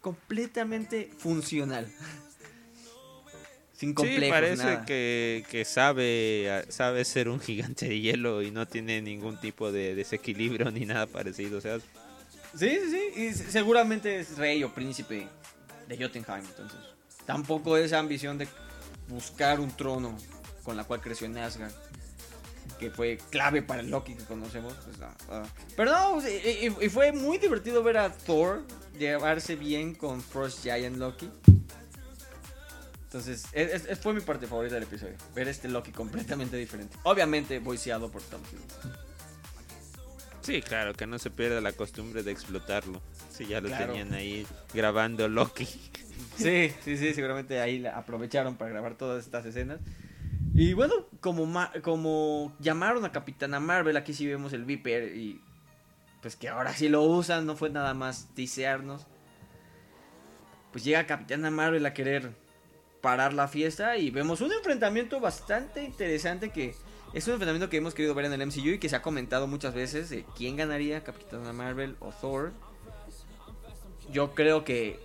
completamente 0.00 1.10
funcional. 1.18 1.92
Sin 3.78 3.94
complejos, 3.94 4.24
sí, 4.24 4.30
parece 4.30 4.56
nada. 4.64 4.84
que, 4.84 5.44
que 5.50 5.64
sabe, 5.64 6.64
sabe 6.68 7.04
ser 7.04 7.28
un 7.28 7.38
gigante 7.40 7.86
de 7.88 8.00
hielo 8.00 8.42
y 8.42 8.50
no 8.50 8.66
tiene 8.66 9.00
ningún 9.00 9.38
tipo 9.40 9.70
de 9.70 9.94
desequilibrio 9.94 10.70
ni 10.72 10.84
nada 10.84 11.06
parecido. 11.06 11.58
O 11.58 11.60
sea, 11.60 11.78
Sí, 12.58 12.70
sí, 12.70 12.90
sí. 12.90 13.22
Y 13.22 13.32
se- 13.34 13.50
seguramente 13.52 14.18
es 14.18 14.36
rey 14.36 14.64
o 14.64 14.74
príncipe 14.74 15.28
de 15.86 15.96
Jotunheim. 15.96 16.44
Entonces, 16.44 16.78
tampoco 17.26 17.76
esa 17.76 17.98
ambición 17.98 18.36
de 18.38 18.48
buscar 19.06 19.60
un 19.60 19.70
trono 19.76 20.16
con 20.64 20.76
la 20.76 20.82
cual 20.84 21.00
creció 21.00 21.26
en 21.26 21.38
Asgard. 21.38 21.72
Que 22.80 22.90
fue 22.90 23.18
clave 23.30 23.62
para 23.62 23.80
el 23.82 23.90
Loki 23.90 24.14
que 24.14 24.24
conocemos. 24.24 24.74
pues, 24.84 24.98
no, 24.98 25.06
ah. 25.30 25.44
Pero 25.76 25.92
no, 25.92 26.20
y, 26.28 26.66
y- 26.66 26.84
y 26.86 26.88
fue 26.88 27.12
muy 27.12 27.38
divertido 27.38 27.82
ver 27.82 27.98
a 27.98 28.12
Thor 28.12 28.64
llevarse 28.98 29.54
bien 29.56 29.94
con 29.94 30.20
Frost 30.22 30.62
Giant 30.64 30.96
Loki. 30.96 31.30
Entonces, 33.08 33.46
es- 33.52 33.86
es- 33.86 33.98
fue 34.00 34.12
mi 34.12 34.20
parte 34.20 34.46
favorita 34.46 34.74
del 34.74 34.84
episodio. 34.84 35.14
Ver 35.34 35.48
este 35.48 35.66
Loki 35.68 35.92
completamente 35.92 36.58
diferente. 36.58 36.94
Obviamente, 37.04 37.58
voiceado 37.58 38.10
por 38.10 38.20
Tom 38.22 38.42
Hiddleston. 38.52 38.92
sí, 40.42 40.60
claro, 40.62 40.92
que 40.94 41.06
no 41.06 41.18
se 41.18 41.30
pierda 41.30 41.60
la 41.60 41.72
costumbre 41.72 42.22
de 42.22 42.30
explotarlo. 42.32 43.00
Sí, 43.30 43.46
ya 43.46 43.60
lo 43.60 43.68
Claro. 43.68 43.86
tenían 43.92 44.12
ahí 44.14 44.46
grabando 44.74 45.26
Loki. 45.28 45.66
Sí, 46.36 46.72
sí, 46.84 46.96
sí, 46.96 47.14
seguramente 47.14 47.60
ahí 47.60 47.78
la 47.78 47.96
aprovecharon 47.96 48.56
para 48.56 48.70
grabar 48.70 48.94
todas 48.96 49.24
estas 49.24 49.44
escenas. 49.46 49.78
Y 50.54 50.72
bueno, 50.74 50.94
como, 51.20 51.46
ma- 51.46 51.72
como 51.82 52.54
llamaron 52.60 53.04
a 53.04 53.12
Capitana 53.12 53.58
Marvel, 53.60 53.96
aquí 53.96 54.12
sí 54.14 54.26
vemos 54.26 54.52
el 54.52 54.64
Viper 54.64 55.16
y 55.16 55.40
pues 56.22 56.34
que 56.36 56.48
ahora 56.48 56.72
sí 56.74 56.88
lo 56.88 57.02
usan, 57.02 57.46
no 57.46 57.54
fue 57.56 57.70
nada 57.70 57.94
más 57.94 58.28
tisearnos. 58.34 59.06
Pues 60.72 60.84
llega 60.84 61.06
Capitana 61.06 61.50
Marvel 61.50 61.84
a 61.86 61.94
querer 61.94 62.32
parar 63.00 63.32
la 63.32 63.48
fiesta 63.48 63.96
y 63.96 64.10
vemos 64.10 64.40
un 64.40 64.52
enfrentamiento 64.52 65.20
bastante 65.20 65.82
interesante 65.82 66.50
que 66.50 66.74
es 67.12 67.26
un 67.26 67.34
enfrentamiento 67.34 67.70
que 67.70 67.78
hemos 67.78 67.94
querido 67.94 68.14
ver 68.14 68.26
en 68.26 68.34
el 68.34 68.46
MCU 68.46 68.68
y 68.68 68.78
que 68.78 68.88
se 68.88 68.96
ha 68.96 69.02
comentado 69.02 69.46
muchas 69.46 69.74
veces 69.74 70.10
de 70.10 70.24
quién 70.36 70.56
ganaría, 70.56 71.04
Capitana 71.04 71.52
Marvel 71.52 71.96
o 72.00 72.10
Thor. 72.12 72.52
Yo 74.10 74.34
creo 74.34 74.64
que 74.64 74.98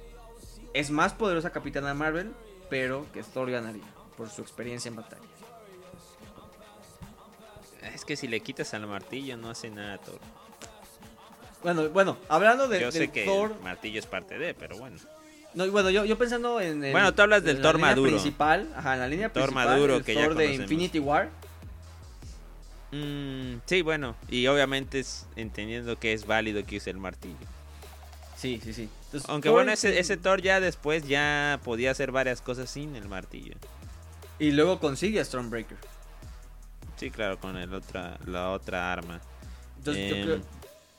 es 0.73 0.91
más 0.91 1.13
poderosa 1.13 1.51
Capitana 1.51 1.93
Marvel, 1.93 2.33
pero 2.69 3.05
que 3.13 3.23
Thor 3.23 3.51
ganaría 3.51 3.83
por 4.17 4.29
su 4.29 4.41
experiencia 4.41 4.89
en 4.89 4.95
batalla. 4.97 5.21
Es 7.93 8.05
que 8.05 8.15
si 8.15 8.27
le 8.27 8.39
quitas 8.41 8.73
al 8.73 8.87
martillo 8.87 9.37
no 9.37 9.49
hace 9.49 9.69
nada 9.69 9.97
Thor. 9.99 10.19
Bueno, 11.63 11.89
bueno, 11.89 12.17
hablando 12.27 12.67
de, 12.67 12.81
Yo 12.81 12.91
sé 12.91 13.11
que 13.11 13.23
Thor, 13.23 13.53
el 13.53 13.63
martillo 13.63 13.99
es 13.99 14.05
parte 14.05 14.37
de, 14.37 14.53
pero 14.53 14.77
bueno. 14.77 14.97
No, 15.55 15.67
bueno, 15.71 15.89
yo, 15.89 16.05
yo 16.05 16.17
pensando 16.17 16.59
en 16.61 16.83
el, 16.83 16.91
Bueno, 16.91 17.13
tú 17.13 17.21
hablas 17.21 17.43
del 17.43 17.57
Thor 17.61 17.73
la 17.75 17.79
línea 17.79 17.89
maduro. 17.91 18.09
principal, 18.11 18.69
ajá, 18.75 18.93
en 18.95 18.99
la 18.99 19.07
línea 19.07 19.29
Thor 19.31 19.43
principal, 19.43 19.65
maduro 19.67 19.95
el 19.97 20.03
que 20.03 20.13
ya 20.15 20.21
Thor 20.25 20.35
de 20.35 20.43
conocemos. 20.45 20.71
Infinity 20.71 20.99
War. 20.99 21.29
Mm, 22.91 23.55
sí, 23.65 23.81
bueno, 23.81 24.15
y 24.29 24.45
obviamente 24.47 24.99
es 24.99 25.25
entendiendo 25.35 25.97
que 25.97 26.13
es 26.13 26.25
válido 26.27 26.63
que 26.65 26.77
use 26.77 26.89
el 26.91 26.97
martillo. 26.97 27.35
Sí, 28.37 28.59
sí, 28.63 28.73
sí. 28.73 28.89
Entonces, 29.05 29.29
Aunque 29.29 29.49
Thor 29.49 29.55
bueno, 29.57 29.71
en- 29.71 29.73
ese, 29.75 29.99
ese 29.99 30.17
Thor 30.17 30.41
ya 30.41 30.59
después 30.59 31.07
ya 31.07 31.59
podía 31.63 31.91
hacer 31.91 32.11
varias 32.11 32.41
cosas 32.41 32.69
sin 32.69 32.95
el 32.95 33.07
martillo. 33.07 33.55
y 34.39 34.51
luego 34.51 34.79
consigue 34.79 35.19
a 35.19 35.25
Stormbreaker. 35.25 35.77
Sí, 36.97 37.09
claro, 37.09 37.39
con 37.39 37.55
el 37.57 37.73
otra, 37.73 38.17
la 38.25 38.49
otra 38.51 38.91
arma. 38.91 39.21
Entonces, 39.77 40.09
yo, 40.09 40.15
Em, 40.15 40.23
creo, 40.25 40.41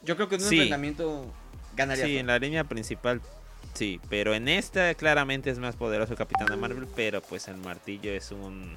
yo 0.04 0.16
creo 0.16 0.28
que 0.28 0.34
en 0.36 0.42
un 0.42 0.48
sí. 0.48 0.54
enfrentamiento 0.56 1.32
ganaría. 1.76 2.04
Sí, 2.06 2.12
Thor. 2.12 2.20
en 2.20 2.26
la 2.28 2.38
línea 2.38 2.64
principal, 2.64 3.20
sí, 3.72 4.00
pero 4.08 4.34
en 4.34 4.48
esta 4.48 4.94
claramente 4.94 5.50
es 5.50 5.58
más 5.58 5.76
poderoso 5.76 6.14
Capitana 6.14 6.56
Marvel, 6.56 6.86
pero 6.94 7.20
pues 7.22 7.48
el 7.48 7.56
martillo 7.56 8.12
es 8.12 8.30
un 8.30 8.76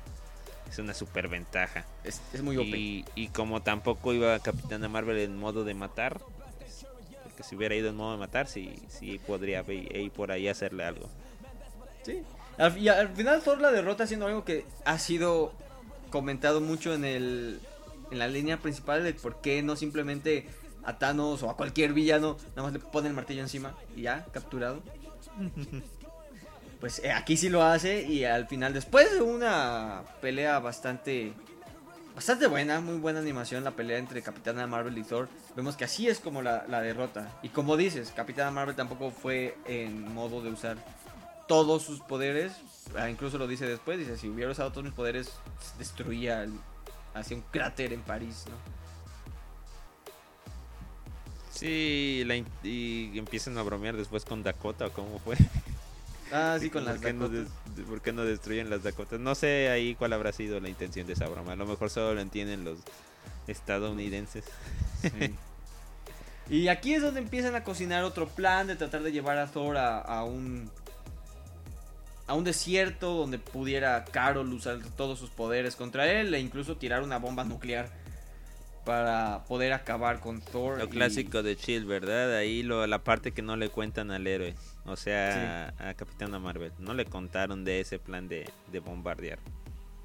es 0.69 0.79
una 0.79 0.93
superventaja. 0.93 1.85
es, 2.03 2.21
es 2.33 2.41
muy 2.41 2.57
OP. 2.57 2.65
Y, 2.65 3.05
y 3.15 3.27
como 3.29 3.61
tampoco 3.61 4.13
iba 4.13 4.37
Capitana 4.39 4.87
Marvel 4.89 5.17
en 5.19 5.37
modo 5.37 5.63
de 5.63 5.73
matar, 5.73 6.19
porque 7.23 7.43
si 7.43 7.55
hubiera 7.55 7.75
ido 7.75 7.89
en 7.89 7.95
modo 7.95 8.13
de 8.13 8.17
matar, 8.17 8.47
sí, 8.47 8.75
sí 8.89 9.19
podría 9.25 9.61
ve- 9.61 9.87
ir 9.93 10.11
por 10.11 10.31
ahí 10.31 10.47
hacerle 10.47 10.83
algo. 10.83 11.09
Sí. 12.03 12.21
Al, 12.57 12.77
y 12.77 12.89
al 12.89 13.09
final 13.09 13.41
Thor 13.43 13.61
la 13.61 13.71
derrota 13.71 14.03
haciendo 14.05 14.25
algo 14.27 14.43
que 14.43 14.65
ha 14.83 14.97
sido 14.99 15.53
comentado 16.09 16.61
mucho 16.61 16.93
en 16.93 17.05
el 17.05 17.59
en 18.09 18.19
la 18.19 18.27
línea 18.29 18.57
principal 18.57 19.03
de 19.03 19.13
por 19.13 19.41
qué 19.41 19.61
no 19.61 19.75
simplemente 19.75 20.47
a 20.87 20.97
Thanos 20.97 21.43
o 21.43 21.49
a 21.49 21.57
cualquier 21.57 21.93
villano 21.93 22.37
nada 22.55 22.63
más 22.63 22.73
le 22.73 22.79
pone 22.79 23.09
el 23.09 23.13
martillo 23.13 23.41
encima 23.41 23.75
y 23.95 24.03
ya 24.03 24.25
capturado. 24.31 24.81
pues 26.79 26.99
eh, 26.99 27.11
aquí 27.11 27.35
sí 27.35 27.49
lo 27.49 27.61
hace 27.61 28.03
y 28.03 28.23
al 28.23 28.47
final, 28.47 28.73
después 28.73 29.13
de 29.13 29.21
una 29.21 30.03
pelea 30.21 30.59
bastante, 30.59 31.33
bastante 32.15 32.47
buena, 32.47 32.79
muy 32.79 32.97
buena 32.99 33.19
animación, 33.19 33.65
la 33.65 33.71
pelea 33.71 33.97
entre 33.97 34.21
Capitana 34.21 34.65
Marvel 34.65 34.97
y 34.97 35.03
Thor, 35.03 35.27
vemos 35.57 35.75
que 35.75 35.83
así 35.83 36.07
es 36.07 36.21
como 36.21 36.41
la, 36.41 36.65
la 36.69 36.81
derrota. 36.81 37.37
Y 37.43 37.49
como 37.49 37.75
dices, 37.75 38.13
Capitana 38.15 38.49
Marvel 38.49 38.75
tampoco 38.75 39.11
fue 39.11 39.57
en 39.65 40.13
modo 40.13 40.41
de 40.41 40.51
usar 40.51 40.77
todos 41.49 41.83
sus 41.83 41.99
poderes, 41.99 42.53
ah, 42.97 43.09
incluso 43.09 43.37
lo 43.37 43.47
dice 43.47 43.65
después, 43.65 43.99
dice, 43.99 44.17
si 44.17 44.29
hubiera 44.29 44.51
usado 44.51 44.71
todos 44.71 44.85
mis 44.85 44.93
poderes, 44.93 45.33
destruía, 45.77 46.45
hacía 47.13 47.35
un 47.35 47.43
cráter 47.51 47.91
en 47.91 48.01
París, 48.01 48.45
¿no? 48.47 48.76
Sí, 51.59 52.23
la 52.25 52.35
y 52.63 53.17
empiezan 53.17 53.57
a 53.57 53.63
bromear 53.63 53.95
después 53.97 54.25
con 54.25 54.43
Dakota, 54.43 54.89
¿cómo 54.89 55.19
fue? 55.19 55.35
Ah, 56.29 56.57
sí, 56.59 56.69
con 56.71 56.83
¿Por 56.83 56.91
las 56.93 57.01
no 57.01 57.29
Dakotas. 57.29 57.47
des- 57.77 57.85
¿Por 57.85 58.01
qué 58.01 58.11
no 58.11 58.25
destruyen 58.25 58.69
las 58.69 58.83
Dakotas? 58.83 59.17
No 59.17 59.33
sé 59.33 59.69
ahí 59.69 59.95
cuál 59.95 60.11
habrá 60.11 60.33
sido 60.33 60.59
la 60.59 60.67
intención 60.67 61.07
de 61.07 61.13
esa 61.13 61.25
broma. 61.29 61.53
A 61.53 61.55
lo 61.55 61.65
mejor 61.65 61.89
solo 61.89 62.13
lo 62.15 62.19
entienden 62.19 62.65
los 62.65 62.79
estadounidenses. 63.47 64.43
Sí. 65.01 65.09
Y 66.49 66.69
aquí 66.69 66.93
es 66.93 67.01
donde 67.01 67.19
empiezan 67.19 67.55
a 67.55 67.63
cocinar 67.65 68.05
otro 68.05 68.25
plan 68.29 68.67
de 68.67 68.77
tratar 68.77 69.03
de 69.03 69.11
llevar 69.11 69.37
a 69.37 69.47
Thor 69.47 69.75
a, 69.75 69.99
a 69.99 70.23
un 70.23 70.69
a 72.25 72.35
un 72.35 72.45
desierto 72.45 73.13
donde 73.15 73.37
pudiera 73.37 74.05
Carol 74.05 74.53
usar 74.53 74.79
todos 74.95 75.19
sus 75.19 75.29
poderes 75.29 75.75
contra 75.75 76.09
él 76.09 76.33
e 76.33 76.39
incluso 76.39 76.77
tirar 76.77 77.03
una 77.03 77.19
bomba 77.19 77.43
nuclear 77.43 77.89
para 78.87 79.43
poder 79.43 79.73
acabar 79.73 80.21
con 80.21 80.39
Thor. 80.41 80.77
Lo 80.79 80.85
y- 80.85 80.87
clásico 80.87 81.43
de 81.43 81.57
Chill, 81.57 81.83
¿verdad? 81.85 82.33
Ahí 82.37 82.63
lo, 82.63 82.87
la 82.87 83.03
parte 83.03 83.33
que 83.33 83.41
no 83.41 83.57
le 83.57 83.67
cuentan 83.69 84.11
al 84.11 84.25
héroe. 84.25 84.55
O 84.85 84.95
sea, 84.95 85.73
a, 85.77 85.89
a 85.89 85.93
Capitana 85.93 86.39
Marvel. 86.39 86.71
No 86.79 86.93
le 86.93 87.05
contaron 87.05 87.65
de 87.65 87.81
ese 87.81 87.99
plan 87.99 88.29
de, 88.29 88.49
de 88.71 88.79
bombardear. 88.79 89.39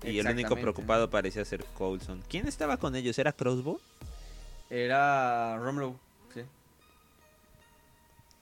Y 0.03 0.19
el 0.19 0.27
único 0.27 0.57
preocupado 0.57 1.09
parecía 1.11 1.45
ser 1.45 1.65
Coulson. 1.79 2.23
¿Quién 2.29 2.49
estaba 2.49 2.77
con 2.77 2.97
ellos? 2.97 3.17
¿Era 3.21 3.33
Crossbow? 3.33 3.81
Era 4.69 5.57
Romero. 5.59 5.97
sí. 6.35 6.41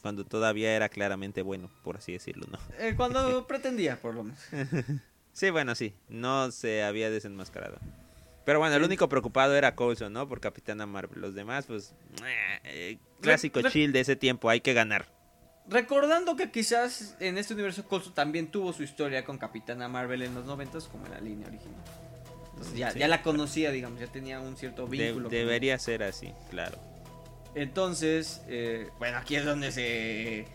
Cuando 0.00 0.24
todavía 0.24 0.74
era 0.74 0.88
claramente 0.88 1.42
bueno, 1.42 1.68
por 1.84 1.98
así 1.98 2.12
decirlo, 2.12 2.46
¿no? 2.50 2.58
Eh, 2.78 2.94
cuando 2.96 3.46
pretendía, 3.48 4.00
por 4.00 4.14
lo 4.14 4.24
menos. 4.24 4.40
Sí, 5.32 5.48
bueno, 5.50 5.76
sí. 5.76 5.94
No 6.08 6.50
se 6.50 6.82
había 6.82 7.08
desenmascarado. 7.08 7.78
Pero 8.44 8.58
bueno, 8.58 8.74
el 8.76 8.82
único 8.82 9.08
preocupado 9.08 9.54
era 9.56 9.74
Coulson, 9.74 10.12
¿no? 10.12 10.26
Por 10.28 10.40
Capitana 10.40 10.86
Marvel. 10.86 11.20
Los 11.20 11.34
demás, 11.34 11.66
pues... 11.66 11.94
eh, 12.64 12.98
clásico 13.20 13.58
Re- 13.60 13.64
re- 13.64 13.70
chill 13.70 13.92
de 13.92 14.00
ese 14.00 14.16
tiempo. 14.16 14.48
Hay 14.50 14.60
que 14.60 14.72
ganar. 14.72 15.06
Recordando 15.68 16.36
que 16.36 16.50
quizás 16.50 17.16
en 17.20 17.38
este 17.38 17.54
universo 17.54 17.84
Coulson 17.86 18.14
también 18.14 18.50
tuvo 18.50 18.72
su 18.72 18.82
historia 18.82 19.24
con 19.24 19.38
Capitana 19.38 19.88
Marvel 19.88 20.22
en 20.22 20.34
los 20.34 20.44
90 20.46 20.78
como 20.90 21.06
en 21.06 21.12
la 21.12 21.20
línea 21.20 21.46
original. 21.46 21.80
Entonces 22.52 22.76
ya, 22.76 22.90
Sí. 22.90 22.98
ya 22.98 23.08
la 23.08 23.22
conocía, 23.22 23.70
digamos, 23.70 24.00
ya 24.00 24.06
tenía 24.06 24.40
un 24.40 24.56
cierto 24.56 24.86
De- 24.86 24.90
vínculo. 24.90 25.24
con 25.28 25.30
debería 25.32 25.78
ser 25.78 26.02
así, 26.02 26.32
claro. 26.50 26.76
Entonces, 27.54 28.42
eh, 28.48 28.88
bueno, 28.98 29.18
aquí 29.18 29.36
es 29.36 29.44
donde 29.44 29.70
se... 29.72 30.46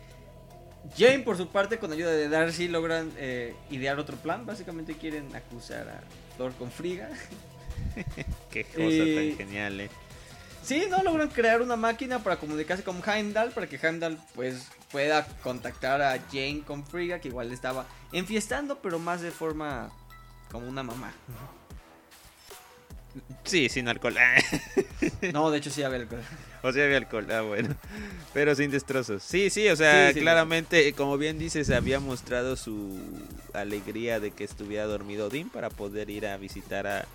Jane, 0.97 1.19
por 1.19 1.35
su 1.37 1.47
parte, 1.49 1.79
con 1.79 1.91
ayuda 1.91 2.11
de 2.11 2.29
Darcy, 2.29 2.67
logran 2.67 3.11
eh, 3.17 3.55
idear 3.71 3.97
otro 3.99 4.17
plan. 4.17 4.45
Básicamente 4.45 4.95
quieren 4.95 5.35
acusar 5.35 5.87
a 5.89 6.01
Thor 6.37 6.51
con 6.53 6.69
Friga. 6.71 7.09
Qué 8.51 8.63
cosa 8.63 8.79
Eh, 8.79 9.35
tan 9.37 9.47
genial, 9.47 9.79
¿eh? 9.81 9.89
Sí, 10.63 10.85
no 10.89 11.03
logran 11.03 11.29
crear 11.29 11.61
una 11.61 11.75
máquina 11.75 12.23
para 12.23 12.37
comunicarse 12.37 12.83
con 12.83 13.01
Heimdall, 13.07 13.51
para 13.51 13.67
que 13.67 13.75
Heimdall 13.77 14.17
pues 14.33 14.67
pueda 14.91 15.25
contactar 15.43 16.01
a 16.01 16.17
Jane 16.31 16.63
con 16.65 16.85
Friga, 16.85 17.19
que 17.19 17.27
igual 17.27 17.51
estaba 17.51 17.85
enfiestando, 18.11 18.79
pero 18.79 18.97
más 18.97 19.21
de 19.21 19.29
forma 19.31 19.91
como 20.51 20.67
una 20.67 20.81
mamá. 20.81 21.13
Sí, 23.43 23.69
sin 23.69 23.87
alcohol. 23.87 24.15
No, 25.33 25.49
de 25.51 25.59
hecho 25.59 25.69
sí 25.69 25.83
había 25.83 25.99
alcohol. 25.99 26.21
o 26.63 26.71
sea, 26.71 26.83
había 26.85 26.97
alcohol. 26.97 27.27
Ah, 27.31 27.41
bueno. 27.41 27.75
Pero 28.33 28.55
sin 28.55 28.71
destrozos. 28.71 29.23
Sí, 29.23 29.49
sí, 29.49 29.67
o 29.69 29.75
sea, 29.75 30.07
Sí, 30.09 30.15
sí, 30.15 30.19
claramente, 30.21 30.91
como 30.93 31.17
bien 31.17 31.37
dices, 31.39 31.69
había 31.69 31.99
mostrado 31.99 32.55
su 32.55 32.99
alegría 33.53 34.19
de 34.19 34.31
que 34.31 34.43
estuviera 34.43 34.85
dormido 34.85 35.27
Odín 35.27 35.49
para 35.49 35.69
poder 35.69 36.09
ir 36.09 36.25
a 36.27 36.37
visitar 36.37 36.87
a... 36.87 37.05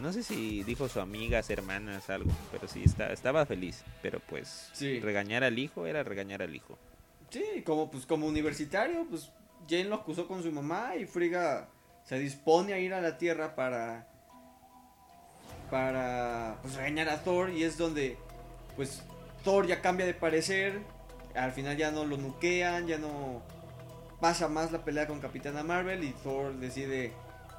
No 0.00 0.12
sé 0.12 0.22
si 0.22 0.62
dijo 0.64 0.88
su 0.88 1.00
amigas, 1.00 1.50
hermanas, 1.50 2.10
algo, 2.10 2.30
pero 2.50 2.66
sí, 2.68 2.82
está, 2.84 3.12
estaba 3.12 3.46
feliz. 3.46 3.84
Pero 4.02 4.20
pues, 4.20 4.70
Sí. 4.72 5.00
regañar 5.00 5.44
al 5.44 5.58
hijo 5.58 5.86
era 5.86 6.02
regañar 6.02 6.42
al 6.42 6.54
hijo. 6.54 6.78
Sí, 7.30 7.62
como 7.64 7.90
pues 7.90 8.06
como 8.06 8.26
universitario, 8.26 9.06
pues 9.08 9.30
Jane 9.68 9.84
lo 9.84 9.96
acusó 9.96 10.26
con 10.28 10.42
su 10.42 10.52
mamá 10.52 10.94
y 10.96 11.06
Frigga 11.06 11.68
se 12.04 12.18
dispone 12.18 12.72
a 12.74 12.78
ir 12.78 12.92
a 12.94 13.00
la 13.00 13.16
Tierra 13.18 13.54
para 13.54 14.06
para 15.70 16.58
pues 16.62 16.74
regañar 16.74 17.08
a 17.08 17.22
Thor 17.24 17.50
y 17.50 17.64
es 17.64 17.76
donde 17.78 18.16
pues 18.76 19.02
Thor 19.42 19.66
ya 19.66 19.80
cambia 19.80 20.06
de 20.06 20.14
parecer, 20.14 20.80
al 21.34 21.52
final 21.52 21.76
ya 21.76 21.90
no 21.90 22.04
lo 22.04 22.16
nuquean, 22.16 22.86
ya 22.86 22.98
no 22.98 23.42
pasa 24.20 24.48
más 24.48 24.72
la 24.72 24.84
pelea 24.84 25.06
con 25.06 25.20
Capitana 25.20 25.62
Marvel 25.62 26.04
y 26.04 26.10
Thor 26.22 26.54
decide 26.54 27.12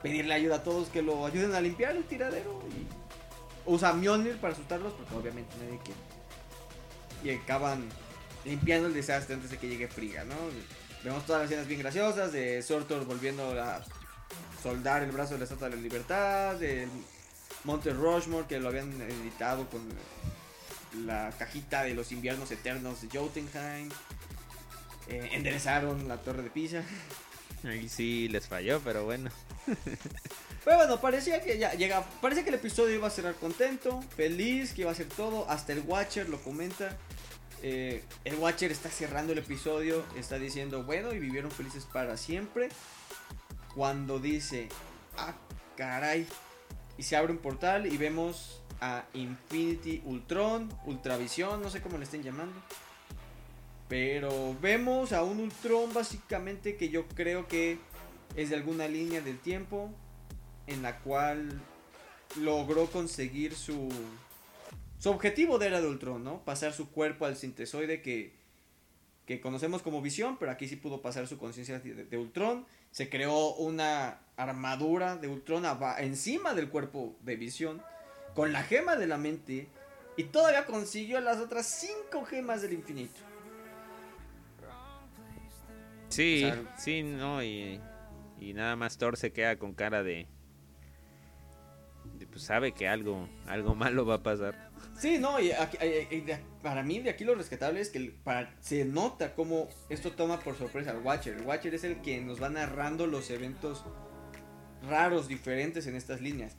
pedirle 0.05 0.35
ayuda 0.35 0.57
a 0.57 0.63
todos 0.63 0.89
que 0.89 1.01
lo 1.01 1.25
ayuden 1.25 1.55
a 1.55 1.61
limpiar 1.61 1.95
el 1.95 2.03
tiradero 2.03 2.61
y 2.69 2.85
usa 3.65 3.91
Mjolnir 3.91 4.37
para 4.37 4.53
asustarlos 4.53 4.93
porque 4.93 5.15
obviamente 5.15 5.55
nadie 5.57 5.79
quiere. 5.83 5.99
Y 7.23 7.41
acaban 7.41 7.89
limpiando 8.43 8.87
el 8.87 8.93
desastre 8.93 9.33
antes 9.33 9.49
de 9.49 9.57
que 9.57 9.67
llegue 9.67 9.87
Friga, 9.87 10.23
¿no? 10.23 10.35
Vemos 11.03 11.25
todas 11.25 11.41
las 11.41 11.49
escenas 11.49 11.67
bien 11.67 11.79
graciosas 11.79 12.31
de 12.31 12.61
Sortor 12.61 13.03
volviendo 13.05 13.59
a 13.59 13.83
soldar 14.61 15.01
el 15.01 15.09
brazo 15.09 15.33
de 15.33 15.39
la 15.39 15.45
Estatua 15.45 15.69
de 15.69 15.75
la 15.75 15.81
Libertad, 15.81 16.55
del 16.57 16.87
Monte 17.63 17.91
Rushmore 17.91 18.45
que 18.47 18.59
lo 18.59 18.69
habían 18.69 18.91
editado 19.01 19.67
con 19.71 19.81
la 21.03 21.31
cajita 21.39 21.81
de 21.81 21.95
los 21.95 22.11
inviernos 22.11 22.51
eternos 22.51 23.01
de 23.01 23.07
Jotunheim. 23.07 23.89
Eh, 25.07 25.29
enderezaron 25.31 26.07
la 26.07 26.17
torre 26.17 26.43
de 26.43 26.51
Pisa. 26.51 26.83
Ahí 27.65 27.89
sí 27.89 28.28
les 28.30 28.47
falló, 28.47 28.80
pero 28.82 29.06
bueno. 29.06 29.30
Pero 30.65 30.78
bueno, 30.78 30.99
parecía 30.99 31.43
que 31.43 31.60
ya 31.60 31.73
llega, 31.73 32.04
parecía 32.21 32.43
que 32.43 32.49
el 32.49 32.56
episodio 32.56 32.95
iba 32.95 33.08
a 33.08 33.12
cerrar 33.12 33.36
contento, 33.36 34.01
feliz, 34.15 34.73
que 34.73 34.82
iba 34.82 34.91
a 34.91 34.95
ser 34.95 35.08
todo. 35.08 35.47
Hasta 35.47 35.73
el 35.73 35.82
Watcher 35.82 36.28
lo 36.28 36.41
comenta. 36.41 36.97
Eh, 37.62 38.04
el 38.23 38.36
Watcher 38.36 38.71
está 38.71 38.89
cerrando 38.89 39.34
el 39.34 39.39
episodio, 39.39 40.04
está 40.17 40.39
diciendo, 40.39 40.84
bueno, 40.84 41.13
y 41.13 41.19
vivieron 41.19 41.51
felices 41.51 41.86
para 41.91 42.17
siempre. 42.17 42.69
Cuando 43.75 44.17
dice, 44.17 44.69
ah, 45.17 45.36
caray. 45.78 46.28
Y 46.97 47.04
se 47.04 47.15
abre 47.15 47.32
un 47.32 47.39
portal 47.39 47.86
y 47.86 47.97
vemos 47.97 48.63
a 48.82 49.06
Infinity 49.13 50.01
Ultron, 50.06 50.69
Ultravisión, 50.86 51.62
no 51.62 51.69
sé 51.69 51.82
cómo 51.82 51.99
le 51.99 52.06
estén 52.06 52.23
llamando. 52.23 52.60
Pero 53.88 54.56
vemos 54.62 55.13
a 55.13 55.24
un 55.24 55.39
Ultron 55.39 55.93
básicamente 55.93 56.76
que 56.76 56.89
yo 56.89 57.08
creo 57.10 57.48
que 57.48 57.78
es 58.36 58.50
de 58.50 58.56
alguna 58.56 58.88
línea 58.88 59.21
del 59.21 59.39
tiempo 59.39 59.91
en 60.67 60.82
la 60.82 61.00
cual 61.00 61.62
logró 62.39 62.88
conseguir 62.88 63.56
su 63.56 63.89
su 64.98 65.10
objetivo 65.12 65.60
de 65.60 65.67
Era 65.67 65.82
de 65.82 65.88
Ultron, 65.88 66.24
¿no? 66.24 66.43
Pasar 66.43 66.74
su 66.74 66.89
cuerpo 66.89 67.26
al 67.26 67.36
sintesoide 67.36 68.02
que 68.02 68.34
que 69.26 69.41
conocemos 69.41 69.82
como 69.82 70.02
Visión, 70.02 70.38
pero 70.38 70.52
aquí 70.52 70.67
sí 70.67 70.76
pudo 70.76 71.02
pasar 71.02 71.28
su 71.28 71.38
conciencia 71.38 71.80
de, 71.80 72.06
de 72.06 72.17
Ultron. 72.17 72.65
Se 72.91 73.10
creó 73.10 73.56
una 73.56 74.19
armadura 74.38 75.17
de 75.17 75.28
Ultron 75.28 75.63
encima 76.00 76.54
del 76.54 76.69
cuerpo 76.69 77.15
de 77.21 77.36
Visión 77.36 77.82
con 78.36 78.54
la 78.54 78.63
gema 78.63 78.95
de 78.95 79.08
la 79.08 79.17
mente 79.17 79.67
y 80.17 80.26
todavía 80.26 80.65
consiguió 80.65 81.19
las 81.21 81.39
otras 81.39 81.65
cinco 81.65 82.26
gemas 82.26 82.62
del 82.62 82.74
infinito. 82.74 83.19
Sí, 86.15 86.43
O 86.45 86.54
sea, 86.54 86.75
sí, 86.78 87.04
no, 87.04 87.43
y, 87.43 87.80
y 88.39 88.54
nada 88.54 88.75
más 88.75 88.97
Thor 88.97 89.17
se 89.17 89.32
queda 89.34 89.58
con 89.58 89.73
cara 89.73 90.04
de, 90.04 90.28
de, 92.17 92.28
Pues 92.28 92.43
sabe 92.43 92.71
que 92.73 92.88
algo, 92.88 93.28
algo 93.47 93.75
malo 93.75 94.06
va 94.06 94.15
a 94.15 94.23
pasar. 94.23 94.71
Sí, 94.97 95.17
no, 95.19 95.39
y 95.39 95.51
aquí- 95.51 95.78
eh, 95.82 96.08
eh, 96.12 96.39
para 96.62 96.84
mí 96.84 96.99
de 96.99 97.10
aquí 97.10 97.23
lo 97.25 97.36
rescatable 97.36 97.82
es 97.82 97.89
que 97.89 98.13
para- 98.23 98.54
se 98.62 98.86
nota 98.86 99.34
cómo 99.36 99.67
esto 99.89 100.12
toma 100.12 100.39
por 100.39 100.56
sorpresa 100.58 100.91
al 100.91 100.99
Watcher. 100.99 101.36
El 101.36 101.41
Watcher 101.45 101.73
es 101.75 101.84
el 101.84 102.01
que 102.01 102.21
nos 102.21 102.41
va 102.41 102.49
narrando 102.49 103.08
los 103.08 103.30
eventos 103.30 103.84
raros, 104.89 105.28
diferentes 105.28 105.88
en 105.88 105.95
estas 105.95 106.21
líneas. 106.21 106.56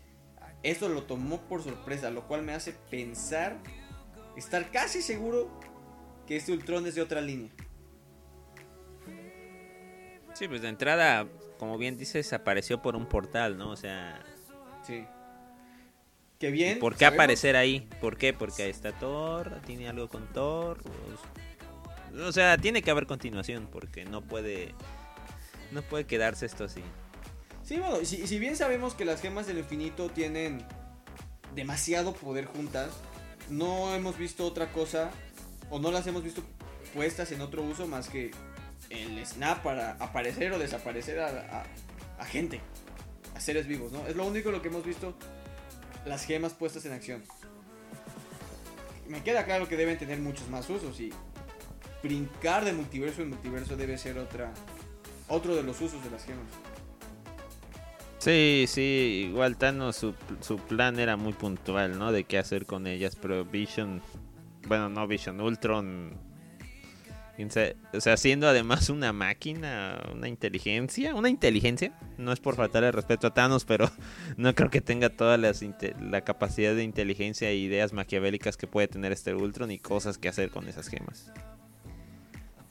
Esto 0.62 0.88
lo 0.88 1.05
tomó 1.05 1.40
por 1.42 1.62
sorpresa, 1.62 2.11
lo 2.11 2.27
cual 2.27 2.42
me 2.42 2.53
hace 2.53 2.73
pensar, 2.90 3.57
estar 4.37 4.71
casi 4.73 5.01
seguro 5.01 5.61
que 6.27 6.37
este 6.37 6.53
Ultron 6.53 6.87
es 6.87 6.95
de 6.97 7.03
otra 7.03 7.21
línea. 7.21 7.51
Sí, 10.37 10.49
pues 10.49 10.61
de 10.62 10.68
entrada, 10.68 11.27
como 11.59 11.79
bien 11.79 11.96
dices, 11.96 12.33
apareció 12.33 12.83
por 12.83 12.94
un 12.96 13.07
portal, 13.07 13.57
¿no? 13.57 13.70
O 13.70 13.77
sea, 13.77 14.22
Sí. 14.87 15.05
Que 16.38 16.51
bien. 16.51 16.79
¿por 16.79 16.92
qué 16.94 17.07
sabemos- 17.07 17.14
aparecer 17.14 17.57
ahí? 17.57 17.88
¿Por 18.01 18.18
qué? 18.18 18.33
Porque 18.35 18.64
ahí 18.64 18.70
está 18.70 18.92
Thor, 18.92 19.61
tiene 19.64 19.88
algo 19.88 20.09
con 20.09 20.27
Thor. 20.35 20.79
O, 22.14 22.22
o 22.29 22.33
sea, 22.33 22.59
tiene 22.59 22.83
que 22.83 22.90
haber 22.90 23.07
continuación, 23.07 23.68
porque 23.72 24.05
no 24.05 24.20
puede 24.22 24.75
No 25.72 25.83
puede 25.83 26.05
quedarse 26.05 26.46
esto 26.46 26.64
así. 26.64 26.83
Sí, 27.64 27.79
bueno, 27.79 28.05
si, 28.05 28.27
si 28.29 28.38
bien 28.38 28.55
sabemos 28.57 28.94
que 28.94 29.05
las 29.05 29.20
gemas 29.20 29.46
del 29.49 29.59
infinito 29.59 30.09
tienen 30.11 30.64
demasiado 31.57 32.12
poder 32.14 32.44
juntas, 32.44 32.90
no 33.51 33.92
hemos 33.94 34.16
visto 34.16 34.46
otra 34.46 34.70
cosa 34.72 35.11
o 35.70 35.81
no 35.81 35.90
las 35.90 36.07
hemos 36.07 36.22
visto 36.22 36.42
puestas 36.94 37.33
en 37.33 37.40
otro 37.40 37.62
uso 37.62 37.88
más 37.88 38.09
que 38.09 38.31
el 38.90 39.25
snap 39.27 39.62
para 39.62 39.92
aparecer 39.92 40.53
o 40.53 40.59
desaparecer 40.59 41.20
a, 41.20 41.64
gente, 42.25 42.61
a 43.35 43.40
seres 43.40 43.66
vivos, 43.66 43.92
¿no? 43.92 44.07
Es 44.07 44.16
lo 44.16 44.27
único 44.27 44.51
lo 44.51 44.62
que 44.62 44.68
hemos 44.68 44.85
visto 44.85 45.14
las 46.05 46.25
gemas 46.25 46.55
puestas 46.55 46.85
en 46.87 46.92
acción. 46.92 47.22
Me 49.09 49.22
queda 49.22 49.44
claro 49.44 49.68
que 49.68 49.77
deben 49.77 49.99
tener 49.99 50.18
muchos 50.18 50.49
más 50.49 50.68
usos 50.68 50.99
y 51.01 51.12
brincar 52.03 52.64
de 52.64 52.72
multiverso 52.72 53.22
en 53.22 53.31
multiverso 53.31 53.77
debe 53.77 53.99
ser 53.99 54.18
otra 54.18 54.53
otro 55.29 55.57
de 55.57 55.62
los 55.62 55.81
usos 55.81 56.03
de 56.05 56.11
las 56.11 56.25
gemas. 56.25 56.46
Sí, 58.18 58.64
sí, 58.66 59.29
igual 59.29 59.57
Thanos 59.57 59.96
su, 59.96 60.14
su 60.40 60.59
plan 60.59 60.99
era 60.99 61.16
muy 61.16 61.33
puntual, 61.33 61.99
¿no? 61.99 62.11
De 62.11 62.25
qué 62.25 62.38
hacer 62.38 62.66
con 62.66 62.87
ellas, 62.87 63.16
pero 63.20 63.44
Vision, 63.44 64.03
bueno, 64.66 64.88
no 64.88 65.07
Vision, 65.07 65.40
Ultron, 65.40 66.18
o 67.92 68.01
sea, 68.01 68.16
siendo 68.16 68.49
además 68.49 68.88
una 68.88 69.12
máquina, 69.12 70.01
una 70.12 70.29
inteligencia, 70.29 71.14
una 71.14 71.29
inteligencia, 71.29 71.92
no 72.16 72.33
es 72.33 72.40
por 72.40 72.57
faltarle 72.57 72.92
respeto 72.92 73.27
a 73.27 73.35
Thanos, 73.35 73.64
pero 73.64 73.90
no 74.37 74.55
creo 74.55 74.70
que 74.70 74.81
tenga 74.81 75.11
toda 75.11 75.37
la 75.37 76.20
capacidad 76.22 76.75
de 76.75 76.83
inteligencia 76.83 77.51
e 77.51 77.57
ideas 77.57 77.92
maquiavélicas 77.92 78.57
que 78.57 78.66
puede 78.66 78.88
tener 78.88 79.12
este 79.12 79.35
Ultron 79.35 79.70
y 79.70 79.79
cosas 79.79 80.16
que 80.16 80.29
hacer 80.29 80.51
con 80.51 80.66
esas 80.66 80.88
gemas. 80.88 81.31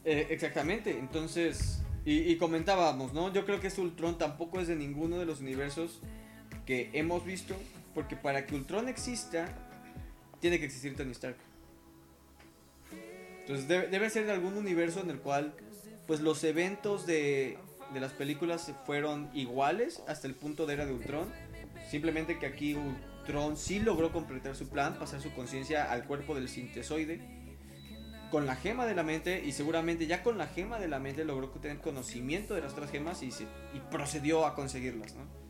Eh, 0.03 0.27
exactamente, 0.29 0.97
entonces, 0.97 1.83
y, 2.03 2.19
y 2.31 2.37
comentábamos, 2.37 3.13
¿no? 3.13 3.31
Yo 3.31 3.45
creo 3.45 3.59
que 3.59 3.67
este 3.67 3.81
Ultron 3.81 4.17
tampoco 4.17 4.59
es 4.59 4.67
de 4.67 4.75
ninguno 4.75 5.19
de 5.19 5.25
los 5.25 5.41
universos 5.41 5.99
que 6.65 6.89
hemos 6.93 7.23
visto, 7.23 7.55
porque 7.93 8.15
para 8.15 8.47
que 8.47 8.55
Ultron 8.55 8.89
exista, 8.89 9.47
tiene 10.39 10.59
que 10.59 10.65
existir 10.65 10.95
Tony 10.95 11.11
Stark. 11.11 11.37
Entonces 13.47 13.67
debe, 13.67 14.09
ser 14.09 14.25
de 14.25 14.31
algún 14.31 14.57
universo 14.57 15.01
en 15.01 15.11
el 15.11 15.19
cual, 15.19 15.53
pues 16.07 16.19
los 16.19 16.43
eventos 16.43 17.05
de, 17.05 17.59
de 17.93 17.99
las 17.99 18.11
películas 18.11 18.71
fueron 18.85 19.29
iguales 19.35 20.01
hasta 20.07 20.27
el 20.27 20.33
punto 20.33 20.65
de 20.65 20.73
era 20.73 20.85
de 20.85 20.93
Ultron. 20.93 21.31
Simplemente 21.89 22.39
que 22.39 22.47
aquí 22.47 22.75
Ultron 22.75 23.55
sí 23.55 23.79
logró 23.79 24.11
completar 24.11 24.55
su 24.55 24.67
plan, 24.67 24.97
pasar 24.97 25.21
su 25.21 25.31
conciencia 25.33 25.91
al 25.91 26.05
cuerpo 26.05 26.33
del 26.33 26.49
sintesoide 26.49 27.45
con 28.31 28.47
la 28.47 28.55
gema 28.55 28.85
de 28.85 28.95
la 28.95 29.03
mente 29.03 29.43
y 29.45 29.51
seguramente 29.51 30.07
ya 30.07 30.23
con 30.23 30.37
la 30.37 30.47
gema 30.47 30.79
de 30.79 30.87
la 30.87 30.99
mente 30.99 31.23
logró 31.23 31.49
tener 31.51 31.77
conocimiento 31.77 32.55
de 32.55 32.61
las 32.61 32.73
otras 32.73 32.91
gemas 32.91 33.21
y, 33.23 33.31
se, 33.31 33.43
y 33.43 33.79
procedió 33.91 34.45
a 34.45 34.55
conseguirlas, 34.55 35.13
¿no? 35.13 35.44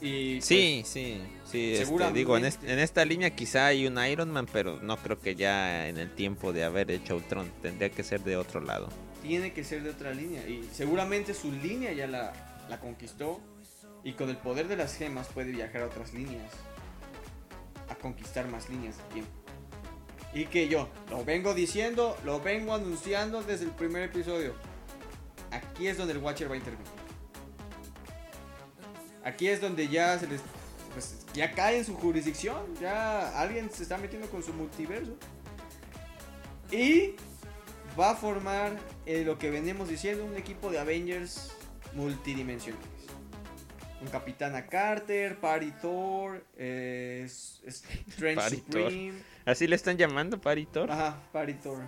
Y 0.00 0.36
pues, 0.36 0.44
Sí, 0.46 0.82
sí, 0.86 1.20
sí. 1.50 1.72
este, 1.72 1.84
seguramente- 1.84 2.18
digo, 2.18 2.36
en, 2.38 2.44
en 2.44 2.78
esta 2.78 3.04
línea 3.04 3.30
quizá 3.36 3.66
hay 3.66 3.86
un 3.86 4.02
Iron 4.04 4.30
Man, 4.30 4.46
pero 4.50 4.80
no 4.80 4.96
creo 4.96 5.20
que 5.20 5.34
ya 5.34 5.88
en 5.88 5.98
el 5.98 6.10
tiempo 6.14 6.52
de 6.52 6.64
haber 6.64 6.90
hecho 6.90 7.16
Ultron. 7.16 7.50
Tendría 7.60 7.90
que 7.90 8.02
ser 8.02 8.22
de 8.24 8.36
otro 8.36 8.60
lado. 8.60 8.88
tiene 9.22 9.52
que 9.52 9.62
ser 9.64 9.82
de 9.82 9.90
otra 9.90 10.14
línea 10.14 10.46
y 10.48 10.66
seguramente 10.72 11.34
su 11.34 11.52
línea 11.52 11.92
ya 11.92 12.06
la, 12.06 12.32
la 12.70 12.80
conquistó 12.80 13.38
y 14.02 14.12
con 14.14 14.30
el 14.30 14.38
poder 14.38 14.66
de 14.68 14.76
las 14.76 14.96
gemas 14.96 15.28
puede 15.28 15.50
viajar 15.52 15.82
a 15.82 15.86
otras 15.86 16.14
líneas, 16.14 16.50
a 17.90 17.94
conquistar 17.96 18.48
más 18.48 18.70
líneas 18.70 18.96
de 18.96 19.02
tiempo. 19.12 19.30
Y 20.32 20.46
que 20.46 20.68
yo 20.68 20.88
lo 21.10 21.22
vengo 21.24 21.52
diciendo, 21.52 22.16
lo 22.24 22.40
vengo 22.40 22.72
anunciando 22.72 23.42
desde 23.42 23.66
el 23.66 23.72
primer 23.72 24.04
episodio. 24.04 24.54
Aquí 25.50 25.88
es 25.88 25.98
donde 25.98 26.14
el 26.14 26.20
Watcher 26.20 26.48
va 26.48 26.54
a 26.54 26.58
intervenir. 26.58 26.88
Aquí 29.30 29.46
es 29.48 29.60
donde 29.60 29.86
ya 29.86 30.18
se 30.18 30.26
les 30.26 30.40
pues 30.92 31.24
ya 31.32 31.52
cae 31.52 31.78
en 31.78 31.84
su 31.84 31.94
jurisdicción, 31.94 32.74
ya 32.80 33.40
alguien 33.40 33.70
se 33.70 33.84
está 33.84 33.96
metiendo 33.96 34.28
con 34.28 34.42
su 34.42 34.52
multiverso. 34.52 35.16
Y 36.72 37.14
va 37.98 38.10
a 38.10 38.16
formar 38.16 38.76
eh, 39.06 39.22
lo 39.24 39.38
que 39.38 39.50
venimos 39.50 39.88
diciendo, 39.88 40.24
un 40.24 40.36
equipo 40.36 40.68
de 40.70 40.80
Avengers 40.80 41.52
multidimensionales. 41.94 42.88
Un 44.00 44.08
Capitana 44.08 44.66
Carter, 44.66 45.38
Party 45.38 45.72
Thor, 45.80 46.44
eh, 46.56 47.24
Strange 47.26 48.36
Party 48.36 48.56
Supreme. 48.56 49.22
¿Así 49.44 49.68
le 49.68 49.76
están 49.76 49.96
llamando 49.96 50.40
Paritor? 50.40 50.90
Ajá, 50.90 51.22
Party 51.32 51.54
Thor. 51.54 51.82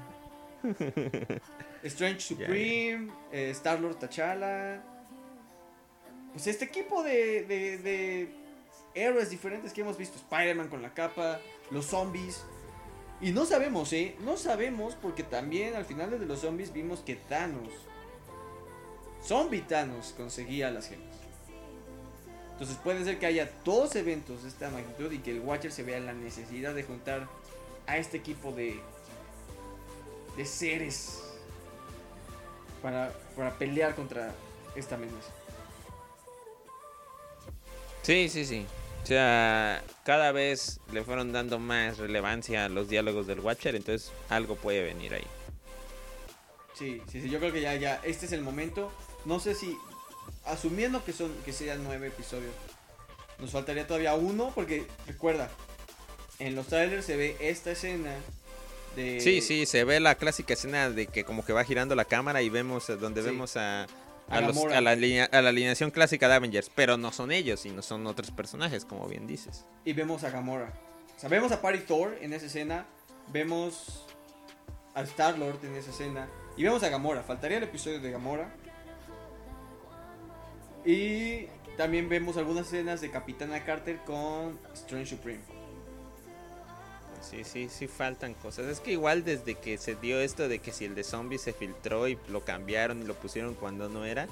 Strange 1.83 2.21
Supreme, 2.21 3.11
eh, 3.33 3.51
Star-Lord 3.51 3.99
T'Challa. 3.99 4.92
Pues 6.33 6.47
este 6.47 6.65
equipo 6.65 7.03
de, 7.03 7.45
de, 7.45 7.79
de 7.79 8.29
héroes 8.95 9.31
diferentes 9.31 9.73
que 9.73 9.83
hemos 9.83 9.97
visto. 9.97 10.19
Spider-Man 10.19 10.69
con 10.69 10.83
la 10.83 10.95
capa, 10.95 11.41
los 11.71 11.87
zombies. 11.87 12.43
Y 13.21 13.31
no 13.31 13.45
sabemos, 13.45 13.93
¿eh? 13.93 14.17
No 14.21 14.37
sabemos 14.37 14.97
porque 15.01 15.23
también 15.23 15.77
al 15.77 15.85
final 15.85 16.11
de 16.11 16.27
los 16.27 16.41
zombies 16.41 16.73
vimos 16.73 17.01
que 17.01 17.15
Thanos, 17.15 17.73
Zombie 19.23 19.61
Thanos, 19.61 20.13
conseguía 20.17 20.71
las 20.73 20.89
gemas. 20.89 21.15
Entonces 22.53 22.77
puede 22.83 23.05
ser 23.05 23.19
que 23.19 23.27
haya 23.27 23.51
dos 23.65 23.95
eventos 23.95 24.43
de 24.43 24.49
esta 24.49 24.71
magnitud 24.71 25.13
y 25.13 25.19
que 25.19 25.31
el 25.31 25.41
Watcher 25.41 25.71
se 25.71 25.83
vea 25.85 26.01
la 26.01 26.13
necesidad 26.13 26.75
de 26.75 26.83
juntar 26.83 27.29
a 27.87 27.97
este 27.97 28.17
equipo 28.17 28.53
de, 28.53 28.81
de 30.37 30.45
seres 30.45 31.23
para, 32.83 33.13
para 33.37 33.57
pelear 33.57 33.95
contra 33.95 34.35
esta 34.75 34.97
amenaza. 34.97 35.33
Sí, 38.03 38.29
sí, 38.29 38.45
sí. 38.45 38.67
O 39.03 39.07
sea, 39.07 39.83
cada 40.05 40.31
vez 40.33 40.81
le 40.93 41.03
fueron 41.03 41.33
dando 41.33 41.59
más 41.59 41.99
relevancia 41.99 42.67
a 42.67 42.69
los 42.69 42.89
diálogos 42.89 43.27
del 43.27 43.41
Watcher, 43.41 43.75
entonces 43.75 44.13
algo 44.29 44.57
puede 44.57 44.83
venir 44.83 45.15
ahí. 45.15 45.27
Sí, 46.75 47.03
sí, 47.11 47.21
sí, 47.21 47.29
yo 47.29 47.39
creo 47.39 47.53
que 47.53 47.61
ya, 47.61 47.75
ya, 47.75 48.01
este 48.05 48.27
es 48.27 48.33
el 48.33 48.43
momento. 48.43 48.93
No 49.25 49.41
sé 49.41 49.55
si, 49.55 49.77
asumiendo 50.45 51.05
que 51.05 51.13
son, 51.13 51.33
que 51.45 51.53
sean 51.53 51.83
nueve 51.85 52.09
episodios, 52.09 52.53
nos 53.39 53.51
faltaría 53.51 53.87
todavía 53.87 54.15
uno, 54.15 54.53
porque 54.55 54.87
recuerda, 55.07 55.51
en 56.39 56.55
los 56.55 56.67
trailers 56.69 57.05
se 57.05 57.17
ve 57.17 57.37
esta 57.41 57.73
escena 57.73 58.15
de... 58.97 59.21
Sí, 59.21 59.41
sí, 59.41 59.67
se 59.67 59.85
ve 59.85 60.01
la 60.01 60.15
clásica 60.15 60.55
escena 60.55 60.91
de 60.91 61.07
que 61.09 61.25
como 61.25 61.45
que 61.45 61.53
va 61.53 61.65
girando 61.65 61.95
la 61.95 62.05
cámara 62.05 62.41
y 62.43 62.49
vemos 62.51 62.89
eh, 62.89 62.97
donde 62.97 63.23
Sí. 63.23 63.29
vemos 63.29 63.57
a, 63.57 63.87
A 64.33 64.41
los- 64.41 64.57
a 64.65 64.81
la 64.81 64.91
a 64.93 65.43
la 65.43 65.49
alineación 65.51 65.91
clásica 65.91 66.29
de 66.29 66.35
Avengers, 66.35 66.71
pero 66.75 66.97
no 66.97 67.13
son 67.13 67.33
ellos, 67.33 67.61
sino 67.61 67.83
son 67.83 68.07
otros 68.07 68.31
personajes, 68.31 68.85
como 68.85 69.07
bien 69.07 69.27
dices. 69.27 69.65
Y 69.85 69.93
vemos 69.93 70.25
a 70.25 70.31
Gamora. 70.31 70.73
O 71.17 71.21
sea, 71.21 71.29
vemos 71.29 71.53
a 71.53 71.61
Party 71.61 71.81
Thor 71.81 72.17
en 72.21 72.33
esa 72.33 72.47
escena, 72.47 72.87
vemos 73.33 74.07
a 74.95 75.03
Star-Lord 75.03 75.65
en 75.65 75.77
esa 75.77 75.91
escena, 75.91 76.29
y 76.57 76.65
vemos 76.65 76.83
a 76.83 76.89
Gamora. 76.89 77.23
Faltaría 77.23 77.59
el 77.59 77.65
episodio 77.65 78.01
de 78.01 78.11
Gamora. 78.11 78.53
Y 80.85 81.47
también 81.77 82.09
vemos 82.09 82.37
algunas 82.37 82.67
escenas 82.67 83.01
de 83.01 83.11
Capitana 83.11 83.65
Carter 83.65 83.99
con 84.05 84.59
Strange 84.75 85.07
Supreme. 85.11 85.41
Sí, 87.29 87.45
sí, 87.45 87.69
sí 87.71 87.87
faltan 87.89 88.35
cosas. 88.35 88.67
Es 88.67 88.81
que 88.81 88.93
igual 88.93 89.25
desde 89.25 89.55
que 89.55 89.79
se 89.79 89.95
dio 89.95 90.21
esto 90.21 90.49
de 90.49 90.59
que 90.59 90.73
si 90.73 90.85
el 90.85 90.95
de 90.95 91.05
zombies 91.05 91.41
se 91.43 91.53
filtró 91.53 92.09
y 92.09 92.19
lo 92.29 92.45
cambiaron 92.45 93.01
y 93.03 93.05
lo 93.07 93.15
pusieron 93.15 93.55
cuando 93.55 93.89
no 93.89 94.05
era, 94.05 94.27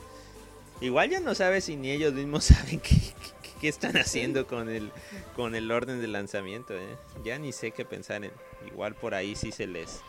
igual 0.81 1.09
ya 1.11 1.21
no 1.21 1.35
sabes 1.35 1.65
si 1.65 1.77
ni 1.77 1.91
ellos 1.91 2.13
mismos 2.13 2.45
saben 2.47 2.81
qué, 2.81 2.97
qué- 2.97 3.51
qué 3.61 3.69
están 3.69 3.97
haciendo 3.97 4.47
con 4.47 4.69
el, 4.71 4.91
con 5.37 5.55
el 5.55 5.71
orden 5.71 6.01
de 6.01 6.09
lanzamiento. 6.09 6.75
¿eh? 6.75 6.97
Ya 7.25 7.39
ni 7.39 7.53
sé 7.53 7.71
qué 7.71 7.85
pensar 7.85 8.25
en. 8.25 8.33
Igual 8.67 8.95
por 8.95 9.15
ahí 9.15 9.37
sí 9.37 9.53
se 9.53 9.67
les, 9.67 10.01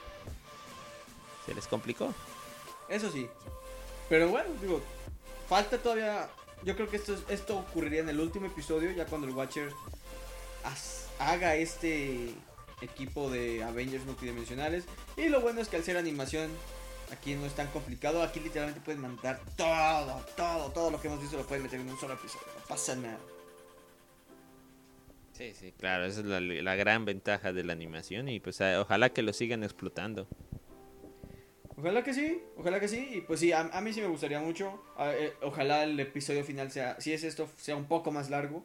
se 1.46 1.54
les 1.54 1.68
complicó. 1.68 2.14
Eso 2.90 3.12
sí. 3.12 3.28
Pero 4.10 4.28
bueno, 4.30 4.50
digo, 4.62 4.82
falta 5.48 5.78
todavía. 5.78 6.30
Yo 6.64 6.76
creo 6.76 6.90
que 6.90 6.98
esto, 6.98 7.14
es- 7.14 7.24
esto 7.30 7.58
ocurriría 7.58 8.02
en 8.02 8.10
el 8.10 8.20
último 8.20 8.46
episodio, 8.48 8.92
ya 8.92 9.06
cuando 9.06 9.28
el 9.28 9.34
Watcher 9.34 9.72
haga 11.20 11.56
este 11.56 12.34
equipo 12.82 13.30
de 13.30 13.64
Avengers 13.64 14.06
multidimensionales. 14.06 14.86
Y 15.18 15.30
lo 15.30 15.42
bueno 15.42 15.62
es 15.62 15.68
que 15.70 15.78
al 15.78 15.84
ser 15.84 15.98
animación, 15.98 16.50
aquí 17.12 17.36
no 17.36 17.46
es 17.46 17.54
tan 17.54 17.68
complicado. 17.68 18.22
Aquí 18.24 18.40
literalmente 18.40 18.82
pueden 18.82 19.02
mandar 19.02 19.40
todo, 19.56 20.26
todo, 20.36 20.72
todo 20.72 20.92
lo 20.92 21.00
que 21.02 21.08
hemos 21.08 21.22
visto 21.22 21.38
lo 21.38 21.46
pueden 21.46 21.64
meter 21.64 21.80
en 21.80 21.90
un 21.90 21.98
solo 22.00 22.14
episodio. 22.16 22.48
No 22.60 22.66
pasa 22.68 22.96
nada. 22.96 23.20
Sí, 25.34 25.54
sí, 25.54 25.72
claro, 25.78 26.06
esa 26.06 26.20
es 26.20 26.26
la, 26.26 26.40
la 26.40 26.76
gran 26.76 27.06
ventaja 27.06 27.52
de 27.54 27.64
la 27.64 27.74
animación 27.74 28.30
y 28.30 28.40
pues 28.40 28.62
a- 28.62 28.80
ojalá 28.82 29.10
que 29.12 29.22
lo 29.24 29.34
sigan 29.34 29.64
explotando. 29.64 30.28
Ojalá 31.78 32.04
que 32.04 32.14
sí, 32.14 32.44
ojalá 32.58 32.80
que 32.80 32.88
sí. 32.88 33.10
Y 33.16 33.22
pues 33.22 33.40
sí, 33.40 33.52
a, 33.52 33.62
a 33.62 33.82
mí 33.82 33.92
sí 33.92 34.02
me 34.02 34.08
gustaría 34.08 34.40
mucho. 34.40 34.84
A- 34.98 35.14
eh, 35.14 35.34
ojalá 35.42 35.84
el 35.84 36.00
episodio 36.00 36.44
final 36.44 36.70
sea, 36.72 37.00
si 37.02 37.12
es 37.14 37.24
esto, 37.24 37.50
sea 37.58 37.76
un 37.76 37.86
poco 37.86 38.12
más 38.12 38.30
largo. 38.30 38.64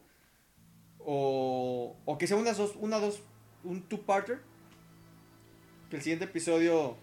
O, 0.98 1.96
o 2.04 2.18
que 2.18 2.26
sea 2.26 2.36
unas 2.36 2.58
dos, 2.58 2.74
una, 2.76 2.98
dos, 2.98 3.20
un 3.66 3.82
two-parter. 3.82 4.40
Que 5.90 5.96
el 5.96 6.02
siguiente 6.02 6.24
episodio 6.24 6.96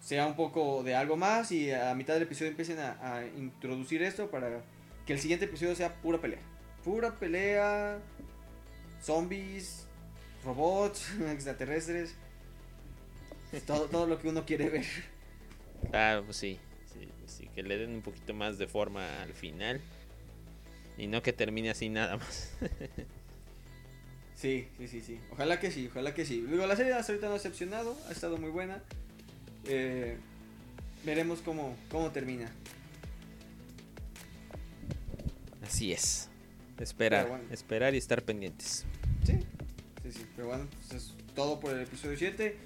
sea 0.00 0.26
un 0.26 0.34
poco 0.34 0.82
de 0.82 0.94
algo 0.94 1.16
más 1.16 1.52
y 1.52 1.70
a 1.72 1.94
mitad 1.94 2.14
del 2.14 2.24
episodio 2.24 2.50
empiecen 2.50 2.78
a, 2.78 3.22
introducir 3.36 4.02
esto 4.02 4.30
para 4.30 4.62
que 5.06 5.12
el 5.12 5.18
siguiente 5.18 5.44
episodio 5.44 5.74
sea 5.74 5.94
pura 5.96 6.20
pelea. 6.20 6.40
Pura 6.84 7.18
pelea, 7.18 7.98
zombies, 9.02 9.86
robots, 10.44 11.10
extraterrestres. 11.32 12.14
Todo, 13.66 13.86
todo 13.86 14.06
lo 14.06 14.18
que 14.18 14.28
uno 14.28 14.46
quiere 14.46 14.70
ver. 14.70 14.86
Ah, 15.92 16.22
pues 16.24 16.36
sí, 16.36 16.58
sí, 16.92 17.08
pues 17.18 17.32
sí, 17.32 17.48
que 17.54 17.62
le 17.62 17.78
den 17.78 17.90
un 17.90 18.02
poquito 18.02 18.32
más 18.32 18.58
de 18.58 18.68
forma 18.68 19.22
al 19.22 19.32
final. 19.32 19.80
Y 20.96 21.06
no 21.06 21.22
que 21.22 21.32
termine 21.32 21.70
así 21.70 21.88
nada 21.88 22.16
más. 22.16 22.52
Sí, 24.40 24.66
sí, 24.78 24.88
sí, 24.88 25.02
sí. 25.02 25.20
Ojalá 25.32 25.60
que 25.60 25.70
sí, 25.70 25.88
ojalá 25.90 26.14
que 26.14 26.24
sí. 26.24 26.42
Luego 26.48 26.66
la 26.66 26.74
serie 26.74 26.94
hasta 26.94 27.12
ahorita 27.12 27.26
no 27.26 27.32
ha 27.32 27.36
decepcionado, 27.36 27.94
ha 28.08 28.12
estado 28.12 28.38
muy 28.38 28.48
buena. 28.48 28.82
Eh, 29.66 30.16
veremos 31.04 31.40
cómo, 31.40 31.76
cómo 31.90 32.10
termina. 32.10 32.50
Así 35.62 35.92
es. 35.92 36.30
Esperar, 36.78 37.28
bueno. 37.28 37.44
esperar 37.50 37.94
y 37.94 37.98
estar 37.98 38.22
pendientes. 38.22 38.86
Sí, 39.26 39.34
sí, 40.02 40.12
sí. 40.12 40.26
Pero 40.34 40.48
bueno, 40.48 40.66
pues 40.88 41.02
es 41.02 41.14
todo 41.34 41.60
por 41.60 41.74
el 41.74 41.82
episodio 41.82 42.16
7. 42.16 42.56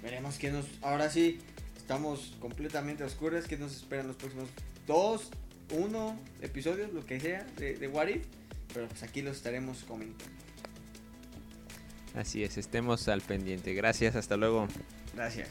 Veremos 0.00 0.38
qué 0.38 0.52
nos. 0.52 0.66
Ahora 0.80 1.10
sí, 1.10 1.40
estamos 1.76 2.36
completamente 2.38 3.02
a 3.02 3.06
oscuras. 3.06 3.48
¿Qué 3.48 3.56
nos 3.56 3.74
esperan 3.74 4.06
los 4.06 4.14
próximos 4.14 4.48
dos, 4.86 5.30
uno 5.72 6.16
episodios, 6.40 6.92
lo 6.92 7.04
que 7.04 7.18
sea, 7.18 7.42
de, 7.56 7.74
de 7.74 7.88
What 7.88 8.06
If? 8.06 8.26
Pero 8.72 8.86
pues 8.86 9.02
aquí 9.02 9.22
los 9.22 9.36
estaremos 9.38 9.82
comentando. 9.82 10.43
Así 12.14 12.44
es, 12.44 12.56
estemos 12.58 13.08
al 13.08 13.20
pendiente. 13.20 13.74
Gracias, 13.74 14.14
hasta 14.14 14.36
luego. 14.36 14.68
Gracias. 15.14 15.48